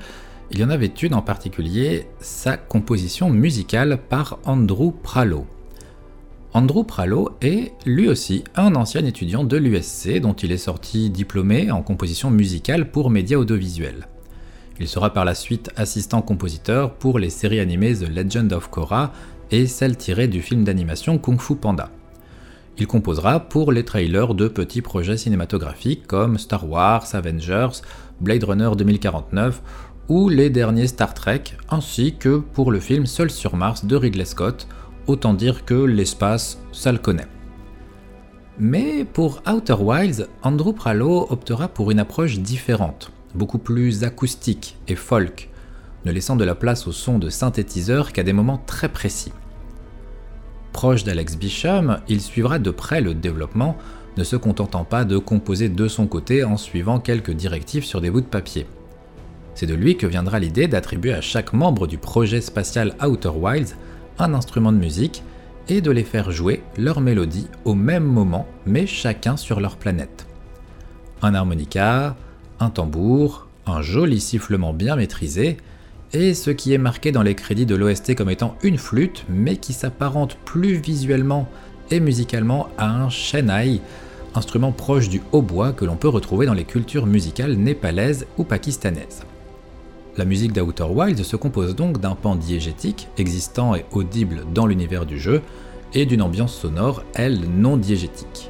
il 0.50 0.60
y 0.60 0.64
en 0.64 0.70
avait 0.70 0.88
une 0.88 1.14
en 1.14 1.22
particulier, 1.22 2.08
sa 2.20 2.58
composition 2.58 3.30
musicale 3.30 4.00
par 4.10 4.40
Andrew 4.46 4.92
Pralo. 5.04 5.46
Andrew 6.54 6.84
Pralo 6.84 7.30
est 7.42 7.74
lui 7.86 8.10
aussi 8.10 8.44
un 8.56 8.76
ancien 8.76 9.06
étudiant 9.06 9.44
de 9.44 9.56
l'USC 9.58 10.20
dont 10.20 10.34
il 10.34 10.52
est 10.52 10.58
sorti 10.58 11.10
diplômé 11.10 11.72
en 11.72 11.82
composition 11.82 12.32
musicale 12.32 12.90
pour 12.90 13.10
médias 13.10 13.38
audiovisuels. 13.38 14.08
Il 14.80 14.88
sera 14.88 15.14
par 15.14 15.26
la 15.26 15.36
suite 15.36 15.70
assistant 15.76 16.22
compositeur 16.22 16.96
pour 16.96 17.20
les 17.20 17.30
séries 17.30 17.60
animées 17.60 17.96
The 17.96 18.10
Legend 18.10 18.52
of 18.52 18.70
Korra 18.70 19.14
et 19.52 19.68
celle 19.68 19.96
tirée 19.96 20.28
du 20.28 20.42
film 20.42 20.64
d'animation 20.64 21.18
Kung 21.18 21.40
Fu 21.40 21.56
Panda. 21.56 21.92
Il 22.78 22.88
composera 22.88 23.42
pour 23.42 23.72
les 23.72 23.86
trailers 23.86 24.34
de 24.34 24.48
petits 24.48 24.82
projets 24.82 25.18
cinématographiques 25.18 26.08
comme 26.08 26.38
Star 26.38 26.68
Wars, 26.68 27.06
Avengers, 27.14 27.82
Blade 28.20 28.44
Runner 28.44 28.72
2049 28.78 29.62
ou 30.08 30.30
les 30.30 30.50
derniers 30.50 30.88
Star 30.88 31.14
Trek, 31.14 31.44
ainsi 31.70 32.16
que 32.16 32.38
pour 32.38 32.72
le 32.72 32.80
film 32.80 33.06
Seul 33.06 33.30
sur 33.30 33.56
Mars 33.56 33.86
de 33.86 33.96
Ridley 33.96 34.26
Scott, 34.26 34.68
autant 35.08 35.34
dire 35.34 35.66
que 35.66 35.74
l'espace, 35.74 36.60
ça 36.72 36.92
le 36.92 36.98
connaît. 36.98 37.28
Mais 38.60 39.06
pour 39.06 39.42
Outer 39.52 39.78
Wilds, 39.80 40.28
Andrew 40.44 40.74
Pralo 40.74 41.28
optera 41.30 41.68
pour 41.68 41.92
une 41.92 42.00
approche 42.00 42.40
différente, 42.40 43.12
beaucoup 43.34 43.58
plus 43.58 44.04
acoustique 44.04 44.78
et 44.88 44.96
folk, 44.96 45.50
ne 46.06 46.12
laissant 46.12 46.36
de 46.36 46.44
la 46.44 46.56
place 46.56 46.88
au 46.88 46.92
son 46.92 47.18
de 47.18 47.30
synthétiseur 47.30 48.12
qu'à 48.12 48.24
des 48.24 48.34
moments 48.34 48.62
très 48.66 48.90
précis. 48.90 49.32
Proche 50.74 51.04
d'Alex 51.04 51.38
Bisham, 51.38 52.00
il 52.08 52.22
suivra 52.22 52.60
de 52.60 52.72
près 52.72 53.02
le 53.02 53.14
développement, 53.14 53.78
ne 54.18 54.24
se 54.24 54.36
contentant 54.36 54.84
pas 54.84 55.06
de 55.06 55.18
composer 55.18 55.70
de 55.70 55.88
son 55.88 56.08
côté 56.08 56.44
en 56.44 56.58
suivant 56.58 57.00
quelques 57.00 57.32
directives 57.32 57.86
sur 57.86 58.02
des 58.02 58.10
bouts 58.10 58.22
de 58.22 58.26
papier. 58.26 58.66
C'est 59.56 59.66
de 59.66 59.74
lui 59.74 59.98
que 59.98 60.08
viendra 60.08 60.40
l'idée 60.40 60.68
d'attribuer 60.68 61.14
à 61.14 61.22
chaque 61.22 61.54
membre 61.54 61.88
du 61.88 61.98
projet 61.98 62.42
spatial 62.42 62.96
Outer 63.04 63.30
Wilds 63.30 63.76
un 64.20 64.34
instrument 64.34 64.72
de 64.72 64.78
musique 64.78 65.24
et 65.68 65.82
de 65.82 65.92
les 65.92 66.04
faire 66.04 66.32
jouer 66.32 66.64
leur 66.78 67.02
mélodie 67.02 67.48
au 67.66 67.76
même 67.76 68.04
moment, 68.04 68.48
mais 68.66 68.88
chacun 68.88 69.38
sur 69.38 69.60
leur 69.60 69.78
planète. 69.78 70.26
Un 71.22 71.34
harmonica, 71.34 72.16
un 72.60 72.70
tambour, 72.70 73.48
un 73.66 73.82
joli 73.82 74.20
sifflement 74.20 74.74
bien 74.74 74.96
maîtrisé, 74.96 75.58
et 76.14 76.34
ce 76.34 76.52
qui 76.52 76.74
est 76.74 76.78
marqué 76.78 77.12
dans 77.12 77.24
les 77.24 77.36
crédits 77.36 77.66
de 77.66 77.76
l'OST 77.76 78.16
comme 78.16 78.30
étant 78.30 78.56
une 78.64 78.78
flûte, 78.78 79.26
mais 79.30 79.58
qui 79.58 79.74
s'apparente 79.74 80.38
plus 80.46 80.76
visuellement 80.76 81.48
et 81.90 82.00
musicalement 82.00 82.68
à 82.78 82.90
un 82.90 83.10
shenai, 83.10 83.82
instrument 84.36 84.72
proche 84.72 85.10
du 85.10 85.22
hautbois 85.32 85.74
que 85.74 85.86
l'on 85.86 85.96
peut 85.96 86.08
retrouver 86.08 86.46
dans 86.46 86.54
les 86.54 86.64
cultures 86.64 87.06
musicales 87.06 87.54
népalaises 87.54 88.26
ou 88.38 88.44
pakistanaises. 88.44 89.24
La 90.18 90.26
musique 90.26 90.54
d'Outer 90.54 90.84
Wilds 90.84 91.24
se 91.24 91.38
compose 91.38 91.76
donc 91.76 92.00
d'un 92.00 92.16
pan 92.16 92.36
diégétique 92.36 93.08
existant 93.18 93.76
et 93.76 93.86
audible 93.92 94.44
dans 94.54 94.66
l'univers 94.66 95.06
du 95.06 95.20
jeu, 95.20 95.42
et 95.94 96.06
d'une 96.06 96.22
ambiance 96.22 96.54
sonore, 96.54 97.04
elle, 97.16 97.50
non 97.50 97.76
diégétique. 97.78 98.50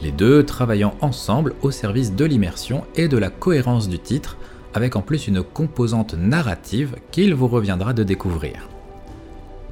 Les 0.00 0.10
deux 0.10 0.44
travaillant 0.44 0.94
ensemble 1.00 1.54
au 1.62 1.70
service 1.70 2.14
de 2.14 2.24
l'immersion 2.24 2.84
et 2.96 3.06
de 3.06 3.16
la 3.16 3.30
cohérence 3.30 3.88
du 3.88 4.00
titre, 4.00 4.36
avec 4.74 4.96
en 4.96 5.02
plus 5.02 5.28
une 5.28 5.42
composante 5.42 6.14
narrative 6.14 6.96
qu'il 7.10 7.34
vous 7.34 7.48
reviendra 7.48 7.92
de 7.92 8.02
découvrir. 8.02 8.68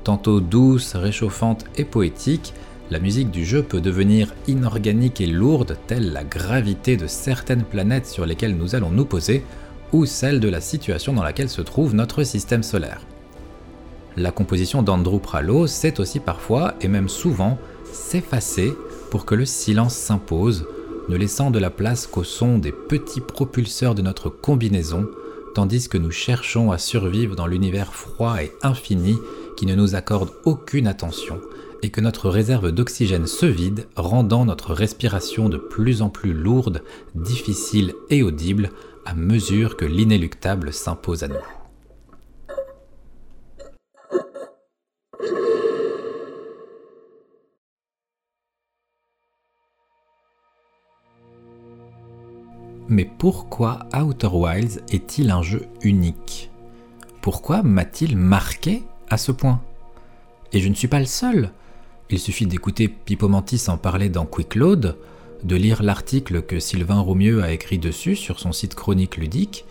Tantôt 0.04 0.40
douce, 0.40 0.95
réchauffante 0.95 1.64
et 1.76 1.85
poétique, 1.85 2.54
la 2.90 2.99
musique 2.99 3.30
du 3.30 3.45
jeu 3.45 3.62
peut 3.62 3.80
devenir 3.80 4.35
inorganique 4.49 5.21
et 5.21 5.26
lourde, 5.26 5.76
telle 5.87 6.12
la 6.12 6.25
gravité 6.25 6.97
de 6.97 7.07
certaines 7.07 7.62
planètes 7.62 8.07
sur 8.07 8.26
lesquelles 8.26 8.57
nous 8.57 8.75
allons 8.75 8.90
nous 8.90 9.04
poser, 9.04 9.45
ou 9.92 10.07
celle 10.07 10.40
de 10.40 10.49
la 10.49 10.61
situation 10.61 11.12
dans 11.12 11.23
laquelle 11.23 11.49
se 11.49 11.62
trouve 11.62 11.95
notre 11.95 12.25
système 12.25 12.62
solaire. 12.62 13.02
La 14.16 14.33
composition 14.33 14.83
d'Andrew 14.83 15.21
Pralo 15.21 15.66
sait 15.66 16.00
aussi 16.00 16.19
parfois, 16.19 16.75
et 16.80 16.88
même 16.88 17.09
souvent, 17.09 17.59
s'effacer 17.92 18.73
pour 19.11 19.25
que 19.25 19.35
le 19.35 19.47
silence 19.47 19.95
s'impose, 19.95 20.66
ne 21.09 21.16
laissant 21.16 21.50
de 21.50 21.59
la 21.59 21.71
place 21.71 22.07
qu'au 22.07 22.25
son 22.25 22.59
des 22.59 22.73
petits 22.73 23.21
propulseurs 23.21 23.95
de 23.95 24.02
notre 24.02 24.28
combinaison, 24.28 25.09
tandis 25.54 25.88
que 25.88 25.99
nous 25.99 26.11
cherchons 26.11 26.71
à 26.71 26.78
survivre 26.78 27.35
dans 27.35 27.47
l'univers 27.47 27.92
froid 27.92 28.42
et 28.42 28.52
infini 28.62 29.16
qui 29.57 29.66
ne 29.66 29.75
nous 29.75 29.95
accorde 29.95 30.30
aucune 30.45 30.87
attention, 30.87 31.40
et 31.83 31.90
que 31.90 32.00
notre 32.00 32.28
réserve 32.28 32.73
d'oxygène 32.73 33.26
se 33.26 33.47
vide, 33.47 33.87
rendant 33.97 34.45
notre 34.45 34.75
respiration 34.75 35.49
de 35.49 35.57
plus 35.57 36.02
en 36.02 36.11
plus 36.11 36.33
lourde, 36.33 36.83
difficile 37.14 37.95
et 38.11 38.23
audible 38.23 38.71
à 39.07 39.14
mesure 39.14 39.76
que 39.76 39.87
l'inéluctable 39.87 40.73
s'impose 40.73 41.25
à 41.25 41.28
nous. 41.28 41.60
Mais 52.92 53.04
pourquoi 53.04 53.87
Outer 53.94 54.30
Wilds 54.32 54.80
est-il 54.90 55.30
un 55.30 55.42
jeu 55.42 55.68
unique? 55.80 56.50
Pourquoi 57.20 57.62
m'a-t-il 57.62 58.16
marqué 58.16 58.82
à 59.09 59.16
ce 59.16 59.30
point? 59.30 59.61
Et 60.52 60.59
je 60.59 60.68
ne 60.68 60.75
suis 60.75 60.88
pas 60.88 60.99
le 60.99 61.04
seul. 61.04 61.52
Il 62.11 62.18
suffit 62.18 62.47
d'écouter 62.47 62.88
Pipo 62.88 63.28
Mantis 63.28 63.62
en 63.68 63.76
parler 63.76 64.09
dans 64.09 64.26
Quick 64.26 64.56
Load, 64.56 64.97
de 65.44 65.54
lire 65.54 65.85
l'article 65.85 66.42
que 66.42 66.59
Sylvain 66.59 66.99
Roumieux 66.99 67.44
a 67.44 67.52
écrit 67.52 67.78
dessus 67.78 68.16
sur 68.16 68.40
son 68.40 68.50
site 68.50 68.75
chronique 68.75 69.18
ludique, 69.18 69.66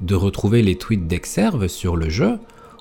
de 0.00 0.14
retrouver 0.14 0.62
les 0.62 0.78
tweets 0.78 1.06
d'Exerve 1.06 1.68
sur 1.68 1.94
le 1.94 2.08
jeu, 2.08 2.38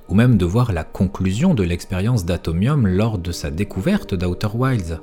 ou 0.08 0.16
même 0.16 0.38
de 0.38 0.46
voir 0.46 0.72
la 0.72 0.86
conclusion 0.86 1.54
de 1.54 1.64
l'expérience 1.64 2.24
d'Atomium 2.24 2.88
lors 2.88 3.18
de 3.18 3.34
sa 3.34 3.52
découverte 3.52 4.16
d'Outer 4.16 4.48
Wilds. 4.54 5.02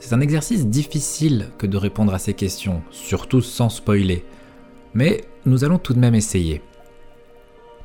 C'est 0.00 0.14
un 0.14 0.20
exercice 0.20 0.66
difficile 0.66 1.48
que 1.58 1.66
de 1.66 1.76
répondre 1.76 2.14
à 2.14 2.18
ces 2.18 2.34
questions, 2.34 2.82
surtout 2.90 3.40
sans 3.40 3.68
spoiler, 3.68 4.24
mais 4.94 5.24
nous 5.44 5.64
allons 5.64 5.78
tout 5.78 5.92
de 5.92 5.98
même 5.98 6.14
essayer. 6.14 6.62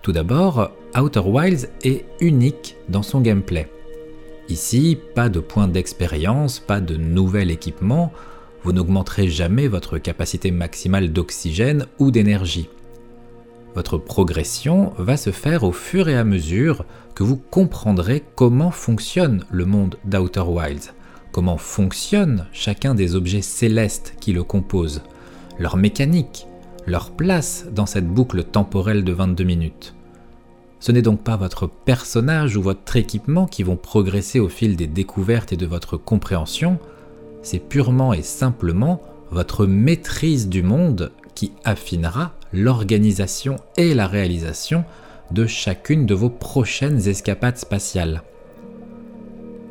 Tout 0.03 0.11
d'abord, 0.11 0.71
Outer 0.95 1.21
Wilds 1.25 1.69
est 1.83 2.05
unique 2.19 2.75
dans 2.87 3.01
son 3.01 3.19
gameplay. 3.19 3.69
Ici, 4.47 4.97
pas 5.15 5.29
de 5.29 5.39
point 5.39 5.67
d'expérience, 5.67 6.59
pas 6.59 6.81
de 6.81 6.97
nouvel 6.97 7.49
équipement, 7.49 8.11
vous 8.63 8.73
n'augmenterez 8.73 9.27
jamais 9.27 9.67
votre 9.67 9.97
capacité 9.97 10.51
maximale 10.51 11.11
d'oxygène 11.11 11.87
ou 11.99 12.11
d'énergie. 12.11 12.69
Votre 13.75 13.97
progression 13.97 14.93
va 14.97 15.17
se 15.17 15.31
faire 15.31 15.63
au 15.63 15.71
fur 15.71 16.07
et 16.09 16.15
à 16.15 16.23
mesure 16.23 16.85
que 17.15 17.23
vous 17.23 17.37
comprendrez 17.37 18.23
comment 18.35 18.71
fonctionne 18.71 19.45
le 19.49 19.65
monde 19.65 19.95
d'Outer 20.05 20.41
Wilds 20.41 20.93
comment 21.33 21.57
fonctionne 21.57 22.45
chacun 22.53 22.95
des 22.95 23.15
objets 23.15 23.41
célestes 23.41 24.15
qui 24.21 24.31
le 24.31 24.43
composent, 24.43 25.01
leur 25.59 25.75
mécanique, 25.75 26.47
leur 26.85 27.11
place 27.11 27.65
dans 27.73 27.87
cette 27.87 28.07
boucle 28.07 28.43
temporelle 28.43 29.03
de 29.03 29.11
22 29.11 29.43
minutes. 29.43 29.95
Ce 30.79 30.91
n'est 30.91 31.01
donc 31.01 31.23
pas 31.23 31.35
votre 31.35 31.67
personnage 31.67 32.55
ou 32.55 32.61
votre 32.61 32.95
équipement 32.95 33.47
qui 33.47 33.63
vont 33.63 33.77
progresser 33.77 34.39
au 34.39 34.47
fil 34.47 34.75
des 34.75 34.87
découvertes 34.87 35.51
et 35.51 35.57
de 35.57 35.65
votre 35.65 35.97
compréhension, 35.97 36.77
c'est 37.41 37.59
purement 37.59 38.13
et 38.13 38.21
simplement 38.21 39.01
votre 39.31 39.65
maîtrise 39.65 40.47
du 40.47 40.61
monde 40.61 41.11
qui 41.33 41.51
affinera 41.63 42.33
l'organisation 42.53 43.55
et 43.75 43.95
la 43.95 44.07
réalisation 44.07 44.85
de 45.31 45.47
chacune 45.47 46.05
de 46.05 46.13
vos 46.13 46.29
prochaines 46.29 47.07
escapades 47.07 47.57
spatiales. 47.57 48.21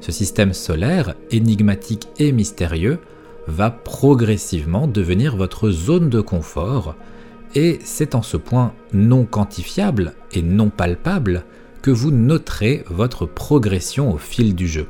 Ce 0.02 0.10
système 0.10 0.52
solaire, 0.52 1.14
énigmatique 1.30 2.08
et 2.18 2.32
mystérieux, 2.32 2.98
va 3.46 3.70
progressivement 3.70 4.88
devenir 4.88 5.36
votre 5.36 5.70
zone 5.70 6.10
de 6.10 6.20
confort, 6.20 6.96
et 7.54 7.78
c'est 7.84 8.16
en 8.16 8.22
ce 8.22 8.36
point 8.36 8.74
non 8.92 9.24
quantifiable 9.24 10.14
et 10.32 10.42
non 10.42 10.70
palpable 10.70 11.44
que 11.82 11.92
vous 11.92 12.10
noterez 12.10 12.82
votre 12.90 13.26
progression 13.26 14.12
au 14.12 14.18
fil 14.18 14.56
du 14.56 14.66
jeu. 14.66 14.88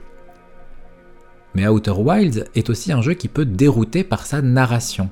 Mais 1.54 1.68
Outer 1.68 1.90
Wilds 1.90 2.46
est 2.54 2.70
aussi 2.70 2.90
un 2.90 3.02
jeu 3.02 3.12
qui 3.12 3.28
peut 3.28 3.44
dérouter 3.44 4.04
par 4.04 4.24
sa 4.24 4.40
narration. 4.40 5.10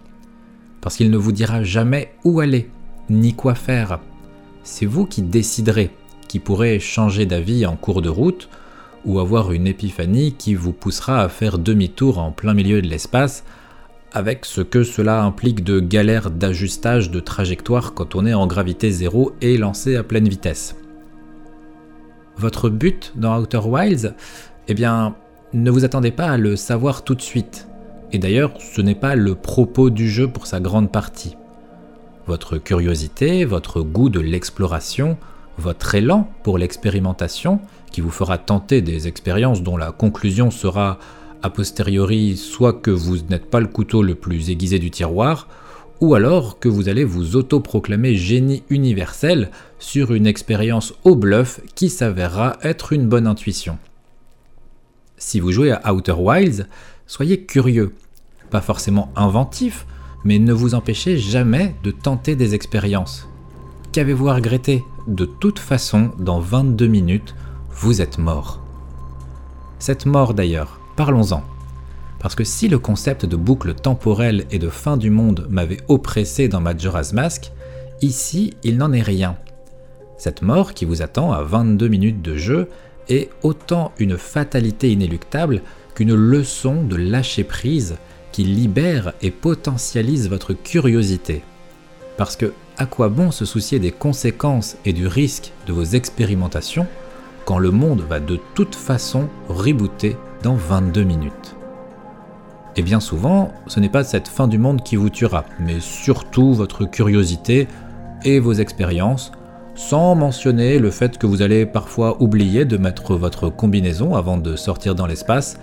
Parce 0.80 0.96
qu'il 0.96 1.10
ne 1.10 1.18
vous 1.18 1.32
dira 1.32 1.62
jamais 1.62 2.14
où 2.24 2.40
aller, 2.40 2.70
ni 3.10 3.34
quoi 3.34 3.54
faire. 3.54 4.00
C'est 4.62 4.86
vous 4.86 5.04
qui 5.04 5.20
déciderez, 5.20 5.90
qui 6.26 6.38
pourrez 6.38 6.80
changer 6.80 7.26
d'avis 7.26 7.66
en 7.66 7.76
cours 7.76 8.00
de 8.00 8.08
route, 8.08 8.48
ou 9.04 9.18
avoir 9.18 9.52
une 9.52 9.66
épiphanie 9.66 10.32
qui 10.32 10.54
vous 10.54 10.72
poussera 10.72 11.22
à 11.22 11.28
faire 11.28 11.58
demi-tour 11.58 12.18
en 12.18 12.32
plein 12.32 12.54
milieu 12.54 12.82
de 12.82 12.88
l'espace, 12.88 13.44
avec 14.12 14.44
ce 14.44 14.60
que 14.60 14.82
cela 14.82 15.22
implique 15.22 15.62
de 15.62 15.80
galères 15.80 16.30
d'ajustage 16.30 17.10
de 17.10 17.20
trajectoire 17.20 17.94
quand 17.94 18.14
on 18.14 18.26
est 18.26 18.34
en 18.34 18.46
gravité 18.46 18.90
zéro 18.90 19.32
et 19.40 19.56
lancé 19.56 19.96
à 19.96 20.02
pleine 20.02 20.28
vitesse. 20.28 20.76
Votre 22.36 22.70
but 22.70 23.12
dans 23.16 23.38
Outer 23.40 23.60
Wilds, 23.64 24.14
eh 24.68 24.74
bien, 24.74 25.14
ne 25.52 25.70
vous 25.70 25.84
attendez 25.84 26.10
pas 26.10 26.28
à 26.28 26.38
le 26.38 26.56
savoir 26.56 27.04
tout 27.04 27.14
de 27.14 27.22
suite. 27.22 27.68
Et 28.12 28.18
d'ailleurs, 28.18 28.52
ce 28.58 28.80
n'est 28.80 28.94
pas 28.94 29.14
le 29.14 29.34
propos 29.34 29.90
du 29.90 30.10
jeu 30.10 30.28
pour 30.28 30.46
sa 30.46 30.60
grande 30.60 30.90
partie. 30.90 31.36
Votre 32.26 32.58
curiosité, 32.58 33.44
votre 33.44 33.82
goût 33.82 34.08
de 34.08 34.20
l'exploration, 34.20 35.16
votre 35.58 35.94
élan 35.94 36.28
pour 36.42 36.58
l'expérimentation, 36.58 37.60
qui 37.90 38.00
vous 38.00 38.10
fera 38.10 38.38
tenter 38.38 38.82
des 38.82 39.08
expériences 39.08 39.62
dont 39.62 39.76
la 39.76 39.92
conclusion 39.92 40.50
sera 40.50 40.98
a 41.42 41.50
posteriori 41.50 42.36
soit 42.36 42.74
que 42.74 42.90
vous 42.90 43.18
n'êtes 43.28 43.48
pas 43.50 43.60
le 43.60 43.66
couteau 43.66 44.02
le 44.02 44.14
plus 44.14 44.50
aiguisé 44.50 44.78
du 44.78 44.90
tiroir, 44.90 45.48
ou 46.00 46.14
alors 46.14 46.58
que 46.58 46.68
vous 46.68 46.88
allez 46.88 47.04
vous 47.04 47.36
autoproclamer 47.36 48.14
génie 48.14 48.62
universel 48.70 49.50
sur 49.78 50.12
une 50.14 50.26
expérience 50.26 50.94
au 51.04 51.14
bluff 51.14 51.60
qui 51.74 51.90
s'avérera 51.90 52.58
être 52.62 52.92
une 52.92 53.08
bonne 53.08 53.26
intuition. 53.26 53.78
Si 55.18 55.40
vous 55.40 55.52
jouez 55.52 55.72
à 55.72 55.92
Outer 55.92 56.14
Wilds, 56.18 56.66
soyez 57.06 57.44
curieux, 57.44 57.92
pas 58.50 58.62
forcément 58.62 59.12
inventif, 59.16 59.86
mais 60.24 60.38
ne 60.38 60.52
vous 60.52 60.74
empêchez 60.74 61.18
jamais 61.18 61.74
de 61.82 61.90
tenter 61.90 62.36
des 62.36 62.54
expériences. 62.54 63.28
Qu'avez-vous 63.92 64.28
à 64.28 64.34
regretter? 64.34 64.82
De 65.06 65.24
toute 65.24 65.58
façon, 65.58 66.12
dans 66.18 66.40
22 66.40 66.86
minutes, 66.86 67.34
vous 67.80 68.02
êtes 68.02 68.18
mort. 68.18 68.60
Cette 69.78 70.04
mort 70.04 70.34
d'ailleurs, 70.34 70.78
parlons-en. 70.96 71.42
Parce 72.18 72.34
que 72.34 72.44
si 72.44 72.68
le 72.68 72.78
concept 72.78 73.24
de 73.24 73.36
boucle 73.36 73.72
temporelle 73.72 74.44
et 74.50 74.58
de 74.58 74.68
fin 74.68 74.98
du 74.98 75.08
monde 75.08 75.46
m'avait 75.48 75.80
oppressé 75.88 76.46
dans 76.46 76.60
Majora's 76.60 77.14
Mask, 77.14 77.52
ici 78.02 78.52
il 78.64 78.76
n'en 78.76 78.92
est 78.92 79.00
rien. 79.00 79.36
Cette 80.18 80.42
mort 80.42 80.74
qui 80.74 80.84
vous 80.84 81.00
attend 81.00 81.32
à 81.32 81.42
22 81.42 81.88
minutes 81.88 82.20
de 82.20 82.36
jeu 82.36 82.68
est 83.08 83.30
autant 83.42 83.92
une 83.98 84.18
fatalité 84.18 84.92
inéluctable 84.92 85.62
qu'une 85.94 86.14
leçon 86.14 86.84
de 86.84 86.96
lâcher 86.96 87.44
prise 87.44 87.96
qui 88.30 88.44
libère 88.44 89.14
et 89.22 89.30
potentialise 89.30 90.28
votre 90.28 90.52
curiosité. 90.52 91.42
Parce 92.18 92.36
que 92.36 92.52
à 92.76 92.84
quoi 92.84 93.08
bon 93.08 93.30
se 93.30 93.46
soucier 93.46 93.78
des 93.78 93.90
conséquences 93.90 94.76
et 94.84 94.92
du 94.92 95.06
risque 95.06 95.52
de 95.66 95.72
vos 95.72 95.84
expérimentations 95.84 96.86
le 97.58 97.70
monde 97.70 98.02
va 98.08 98.20
de 98.20 98.38
toute 98.54 98.74
façon 98.74 99.28
rebooter 99.48 100.16
dans 100.42 100.54
22 100.54 101.02
minutes 101.02 101.56
Et 102.76 102.82
bien 102.82 103.00
souvent, 103.00 103.52
ce 103.66 103.80
n'est 103.80 103.88
pas 103.88 104.04
cette 104.04 104.28
fin 104.28 104.48
du 104.48 104.58
monde 104.58 104.82
qui 104.82 104.96
vous 104.96 105.10
tuera, 105.10 105.44
mais 105.58 105.80
surtout 105.80 106.54
votre 106.54 106.84
curiosité 106.84 107.68
et 108.24 108.38
vos 108.38 108.52
expériences, 108.52 109.32
sans 109.74 110.14
mentionner 110.14 110.78
le 110.78 110.90
fait 110.90 111.18
que 111.18 111.26
vous 111.26 111.42
allez 111.42 111.66
parfois 111.66 112.20
oublier 112.22 112.64
de 112.64 112.76
mettre 112.76 113.14
votre 113.16 113.48
combinaison 113.48 114.14
avant 114.14 114.36
de 114.36 114.56
sortir 114.56 114.94
dans 114.94 115.06
l'espace, 115.06 115.58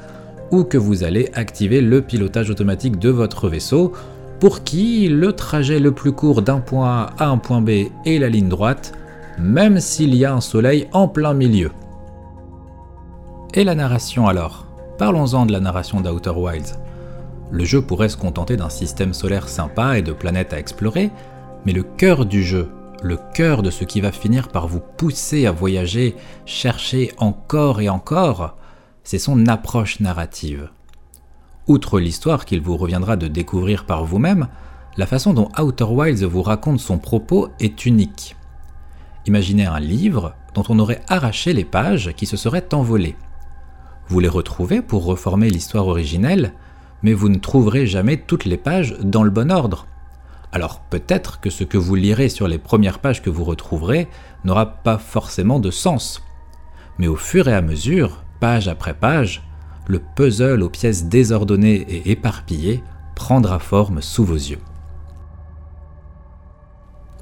ou 0.51 0.63
que 0.63 0.77
vous 0.77 1.03
allez 1.03 1.29
activer 1.33 1.81
le 1.81 2.01
pilotage 2.01 2.49
automatique 2.49 2.99
de 2.99 3.09
votre 3.09 3.49
vaisseau, 3.49 3.93
pour 4.39 4.63
qui 4.63 5.07
le 5.07 5.33
trajet 5.33 5.79
le 5.79 5.91
plus 5.91 6.11
court 6.11 6.41
d'un 6.41 6.59
point 6.59 7.07
A 7.17 7.25
à 7.25 7.27
un 7.27 7.37
point 7.37 7.61
B 7.61 7.69
est 8.05 8.19
la 8.19 8.29
ligne 8.29 8.49
droite, 8.49 8.93
même 9.39 9.79
s'il 9.79 10.15
y 10.15 10.25
a 10.25 10.33
un 10.33 10.41
soleil 10.41 10.87
en 10.93 11.07
plein 11.07 11.33
milieu. 11.33 11.71
Et 13.53 13.63
la 13.63 13.75
narration 13.75 14.27
alors? 14.27 14.65
Parlons-en 14.97 15.45
de 15.45 15.53
la 15.53 15.59
narration 15.59 16.01
d'Outer 16.01 16.31
Wilds. 16.31 16.79
Le 17.49 17.63
jeu 17.63 17.81
pourrait 17.81 18.09
se 18.09 18.17
contenter 18.17 18.57
d'un 18.57 18.69
système 18.69 19.13
solaire 19.13 19.47
sympa 19.47 19.97
et 19.97 20.01
de 20.01 20.11
planètes 20.11 20.53
à 20.53 20.59
explorer, 20.59 21.11
mais 21.65 21.71
le 21.71 21.83
cœur 21.83 22.25
du 22.25 22.43
jeu, 22.43 22.69
le 23.01 23.17
cœur 23.33 23.63
de 23.63 23.71
ce 23.71 23.85
qui 23.85 24.01
va 24.01 24.11
finir 24.11 24.49
par 24.49 24.67
vous 24.67 24.81
pousser 24.81 25.45
à 25.45 25.51
voyager, 25.51 26.15
chercher 26.45 27.11
encore 27.17 27.79
et 27.79 27.89
encore, 27.89 28.57
c'est 29.03 29.17
son 29.17 29.47
approche 29.47 30.01
narrative. 30.01 30.69
Outre 31.67 31.99
l'histoire 31.99 32.45
qu'il 32.45 32.61
vous 32.61 32.75
reviendra 32.75 33.15
de 33.15 33.27
découvrir 33.27 33.85
par 33.85 34.03
vous-même, 34.03 34.49
la 34.97 35.07
façon 35.07 35.33
dont 35.33 35.49
Outer 35.57 35.85
Wilds 35.85 36.25
vous 36.25 36.43
raconte 36.43 36.79
son 36.79 36.97
propos 36.97 37.47
est 37.59 37.85
unique. 37.85 38.35
Imaginez 39.25 39.65
un 39.65 39.79
livre 39.79 40.33
dont 40.53 40.63
on 40.69 40.79
aurait 40.79 41.01
arraché 41.07 41.53
les 41.53 41.65
pages 41.65 42.13
qui 42.15 42.25
se 42.25 42.35
seraient 42.37 42.73
envolées. 42.73 43.15
Vous 44.09 44.19
les 44.19 44.29
retrouvez 44.29 44.81
pour 44.81 45.03
reformer 45.05 45.49
l'histoire 45.49 45.87
originelle, 45.87 46.53
mais 47.03 47.13
vous 47.13 47.29
ne 47.29 47.37
trouverez 47.37 47.87
jamais 47.87 48.17
toutes 48.17 48.45
les 48.45 48.57
pages 48.57 48.95
dans 49.01 49.23
le 49.23 49.29
bon 49.29 49.51
ordre. 49.51 49.85
Alors 50.53 50.79
peut-être 50.79 51.41
que 51.41 51.49
ce 51.49 51.65
que 51.65 51.77
vous 51.77 51.95
lirez 51.95 52.29
sur 52.29 52.47
les 52.47 52.57
premières 52.57 52.99
pages 52.99 53.21
que 53.21 53.29
vous 53.29 53.43
retrouverez 53.43 54.07
n'aura 54.45 54.65
pas 54.65 54.97
forcément 54.97 55.59
de 55.59 55.71
sens. 55.71 56.23
Mais 56.97 57.07
au 57.07 57.17
fur 57.17 57.49
et 57.49 57.53
à 57.53 57.61
mesure, 57.61 58.23
page 58.39 58.67
après 58.69 58.93
page, 58.93 59.43
le 59.87 59.99
puzzle 59.99 60.63
aux 60.63 60.69
pièces 60.69 61.05
désordonnées 61.05 61.85
et 61.89 62.11
éparpillées 62.11 62.83
prendra 63.15 63.59
forme 63.59 64.01
sous 64.01 64.23
vos 64.23 64.35
yeux. 64.35 64.59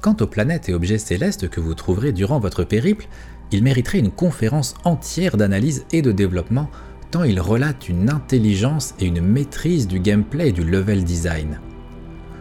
Quant 0.02 0.16
aux 0.20 0.26
planètes 0.26 0.68
et 0.68 0.74
objets 0.74 0.98
célestes 0.98 1.48
que 1.48 1.60
vous 1.60 1.74
trouverez 1.74 2.12
durant 2.12 2.38
votre 2.38 2.62
périple, 2.62 3.08
ils 3.52 3.62
mériteraient 3.62 3.98
une 3.98 4.10
conférence 4.10 4.74
entière 4.84 5.36
d'analyse 5.36 5.84
et 5.92 6.02
de 6.02 6.12
développement, 6.12 6.70
tant 7.10 7.24
ils 7.24 7.40
relatent 7.40 7.88
une 7.88 8.10
intelligence 8.10 8.94
et 8.98 9.06
une 9.06 9.20
maîtrise 9.20 9.86
du 9.86 10.00
gameplay 10.00 10.48
et 10.48 10.52
du 10.52 10.64
level 10.64 11.04
design. 11.04 11.60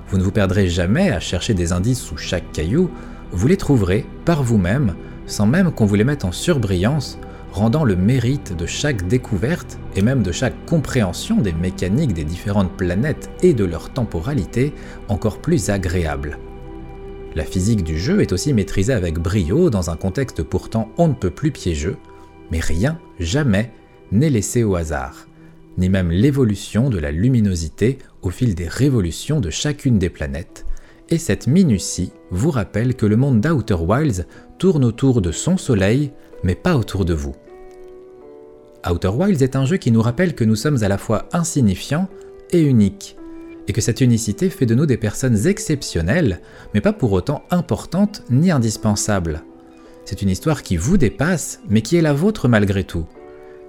Vous 0.07 0.17
ne 0.17 0.23
vous 0.23 0.31
perdrez 0.31 0.67
jamais 0.67 1.11
à 1.11 1.19
chercher 1.19 1.53
des 1.53 1.71
indices 1.71 2.01
sous 2.01 2.17
chaque 2.17 2.51
caillou, 2.51 2.89
vous 3.31 3.47
les 3.47 3.57
trouverez 3.57 4.05
par 4.23 4.43
vous-même, 4.43 4.95
sans 5.25 5.47
même 5.47 5.71
qu'on 5.71 5.85
vous 5.85 5.95
les 5.95 6.03
mette 6.03 6.25
en 6.25 6.31
surbrillance, 6.31 7.19
rendant 7.51 7.83
le 7.83 7.95
mérite 7.95 8.55
de 8.55 8.65
chaque 8.65 9.07
découverte 9.07 9.79
et 9.95 10.01
même 10.01 10.23
de 10.23 10.31
chaque 10.31 10.65
compréhension 10.65 11.37
des 11.37 11.53
mécaniques 11.53 12.13
des 12.13 12.25
différentes 12.25 12.71
planètes 12.75 13.29
et 13.41 13.53
de 13.53 13.63
leur 13.63 13.91
temporalité 13.91 14.73
encore 15.07 15.39
plus 15.39 15.69
agréable. 15.69 16.37
La 17.35 17.43
physique 17.43 17.83
du 17.83 17.99
jeu 17.99 18.21
est 18.21 18.31
aussi 18.31 18.53
maîtrisée 18.53 18.93
avec 18.93 19.19
brio 19.19 19.69
dans 19.69 19.89
un 19.89 19.97
contexte 19.97 20.41
pourtant 20.41 20.89
on 20.97 21.09
ne 21.09 21.13
peut 21.13 21.29
plus 21.29 21.51
piégeux, 21.51 21.97
mais 22.49 22.61
rien, 22.61 22.97
jamais, 23.19 23.73
n'est 24.13 24.29
laissé 24.29 24.63
au 24.63 24.75
hasard, 24.75 25.27
ni 25.77 25.89
même 25.89 26.11
l'évolution 26.11 26.89
de 26.89 26.97
la 26.97 27.11
luminosité 27.11 27.97
au 28.21 28.29
fil 28.29 28.55
des 28.55 28.69
révolutions 28.69 29.41
de 29.41 29.49
chacune 29.49 29.99
des 29.99 30.09
planètes, 30.09 30.65
et 31.09 31.17
cette 31.17 31.47
minutie 31.47 32.13
vous 32.31 32.51
rappelle 32.51 32.95
que 32.95 33.05
le 33.05 33.17
monde 33.17 33.41
d'Outer 33.41 33.75
Wilds 33.75 34.25
tourne 34.57 34.85
autour 34.85 35.21
de 35.21 35.33
son 35.33 35.57
soleil, 35.57 36.13
mais 36.43 36.55
pas 36.55 36.77
autour 36.77 37.03
de 37.03 37.13
vous. 37.13 37.35
Outer 38.89 39.09
Wilds 39.09 39.43
est 39.43 39.57
un 39.57 39.65
jeu 39.65 39.75
qui 39.75 39.91
nous 39.91 40.01
rappelle 40.01 40.35
que 40.35 40.45
nous 40.45 40.55
sommes 40.55 40.83
à 40.83 40.87
la 40.87 40.97
fois 40.97 41.27
insignifiants 41.33 42.07
et 42.51 42.61
uniques, 42.61 43.17
et 43.67 43.73
que 43.73 43.81
cette 43.81 44.01
unicité 44.01 44.49
fait 44.49 44.65
de 44.65 44.75
nous 44.75 44.85
des 44.85 44.97
personnes 44.97 45.47
exceptionnelles, 45.47 46.41
mais 46.73 46.81
pas 46.81 46.93
pour 46.93 47.11
autant 47.11 47.43
importantes 47.51 48.23
ni 48.29 48.51
indispensables. 48.51 49.43
C'est 50.05 50.21
une 50.21 50.29
histoire 50.29 50.61
qui 50.61 50.77
vous 50.77 50.97
dépasse, 50.97 51.61
mais 51.67 51.81
qui 51.81 51.95
est 51.95 52.01
la 52.01 52.13
vôtre 52.13 52.47
malgré 52.47 52.83
tout. 52.83 53.07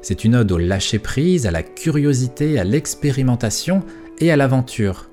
C'est 0.03 0.25
une 0.25 0.37
ode 0.37 0.53
au 0.53 0.59
lâcher-prise, 0.59 1.47
à 1.47 1.51
la 1.51 1.63
curiosité, 1.63 2.59
à 2.59 2.65
l'expérimentation 2.65 3.83
et 4.19 4.31
à 4.31 4.37
l'aventure. 4.37 5.09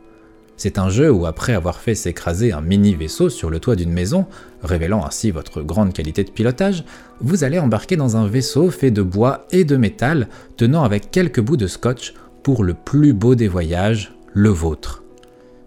C'est 0.56 0.78
un 0.78 0.89
jeu 0.89 1.10
où, 1.10 1.26
après 1.26 1.54
avoir 1.54 1.80
fait 1.80 1.96
s'écraser 1.96 2.52
un 2.52 2.62
mini-vaisseau 2.62 3.30
sur 3.30 3.50
le 3.50 3.60
toit 3.60 3.76
d'une 3.76 3.91
maison, 3.91 4.28
révélant 4.62 5.04
ainsi 5.04 5.32
votre 5.32 5.62
grande 5.62 5.93
qualité 5.93 6.24
de 6.24 6.30
pilotage, 6.30 6.84
vous 7.22 7.43
allez 7.43 7.58
embarquer 7.58 7.96
dans 7.96 8.17
un 8.17 8.28
vaisseau 8.28 8.69
fait 8.69 8.91
de 8.91 9.02
bois 9.02 9.48
et 9.52 9.63
de 9.63 9.78
métal, 9.78 10.28
tenant 10.58 10.84
avec 10.84 11.10
quelques 11.10 11.41
bouts 11.41 11.58
de 11.58 11.67
scotch 11.67 12.13
pour 12.43 12.63
le 12.63 12.76
plus 12.76 13.13
beau 13.13 13.34
des 13.36 13.48
voyages, 13.48 14.12
le 14.34 14.50
vôtre, 14.50 15.04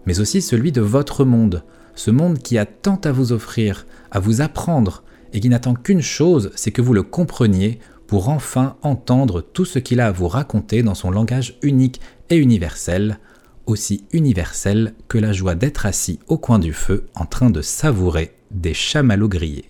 mais 0.05 0.19
aussi 0.19 0.41
celui 0.41 0.71
de 0.71 0.81
votre 0.81 1.25
monde, 1.25 1.63
ce 1.95 2.11
monde 2.11 2.39
qui 2.39 2.57
a 2.57 2.65
tant 2.65 2.99
à 3.03 3.11
vous 3.11 3.31
offrir, 3.31 3.85
à 4.11 4.19
vous 4.19 4.41
apprendre, 4.41 5.03
et 5.33 5.39
qui 5.39 5.49
n'attend 5.49 5.73
qu'une 5.73 6.01
chose, 6.01 6.51
c'est 6.55 6.71
que 6.71 6.81
vous 6.81 6.93
le 6.93 7.03
compreniez 7.03 7.79
pour 8.07 8.29
enfin 8.29 8.77
entendre 8.81 9.41
tout 9.41 9.65
ce 9.65 9.79
qu'il 9.79 9.99
a 9.99 10.07
à 10.07 10.11
vous 10.11 10.27
raconter 10.27 10.83
dans 10.83 10.95
son 10.95 11.11
langage 11.11 11.57
unique 11.61 11.99
et 12.29 12.37
universel, 12.37 13.19
aussi 13.65 14.05
universel 14.13 14.93
que 15.09 15.17
la 15.17 15.33
joie 15.33 15.55
d'être 15.55 15.85
assis 15.85 16.19
au 16.27 16.37
coin 16.37 16.59
du 16.59 16.73
feu 16.73 17.07
en 17.15 17.25
train 17.25 17.49
de 17.49 17.61
savourer 17.61 18.33
des 18.51 18.73
chamallows 18.73 19.27
grillés. 19.27 19.65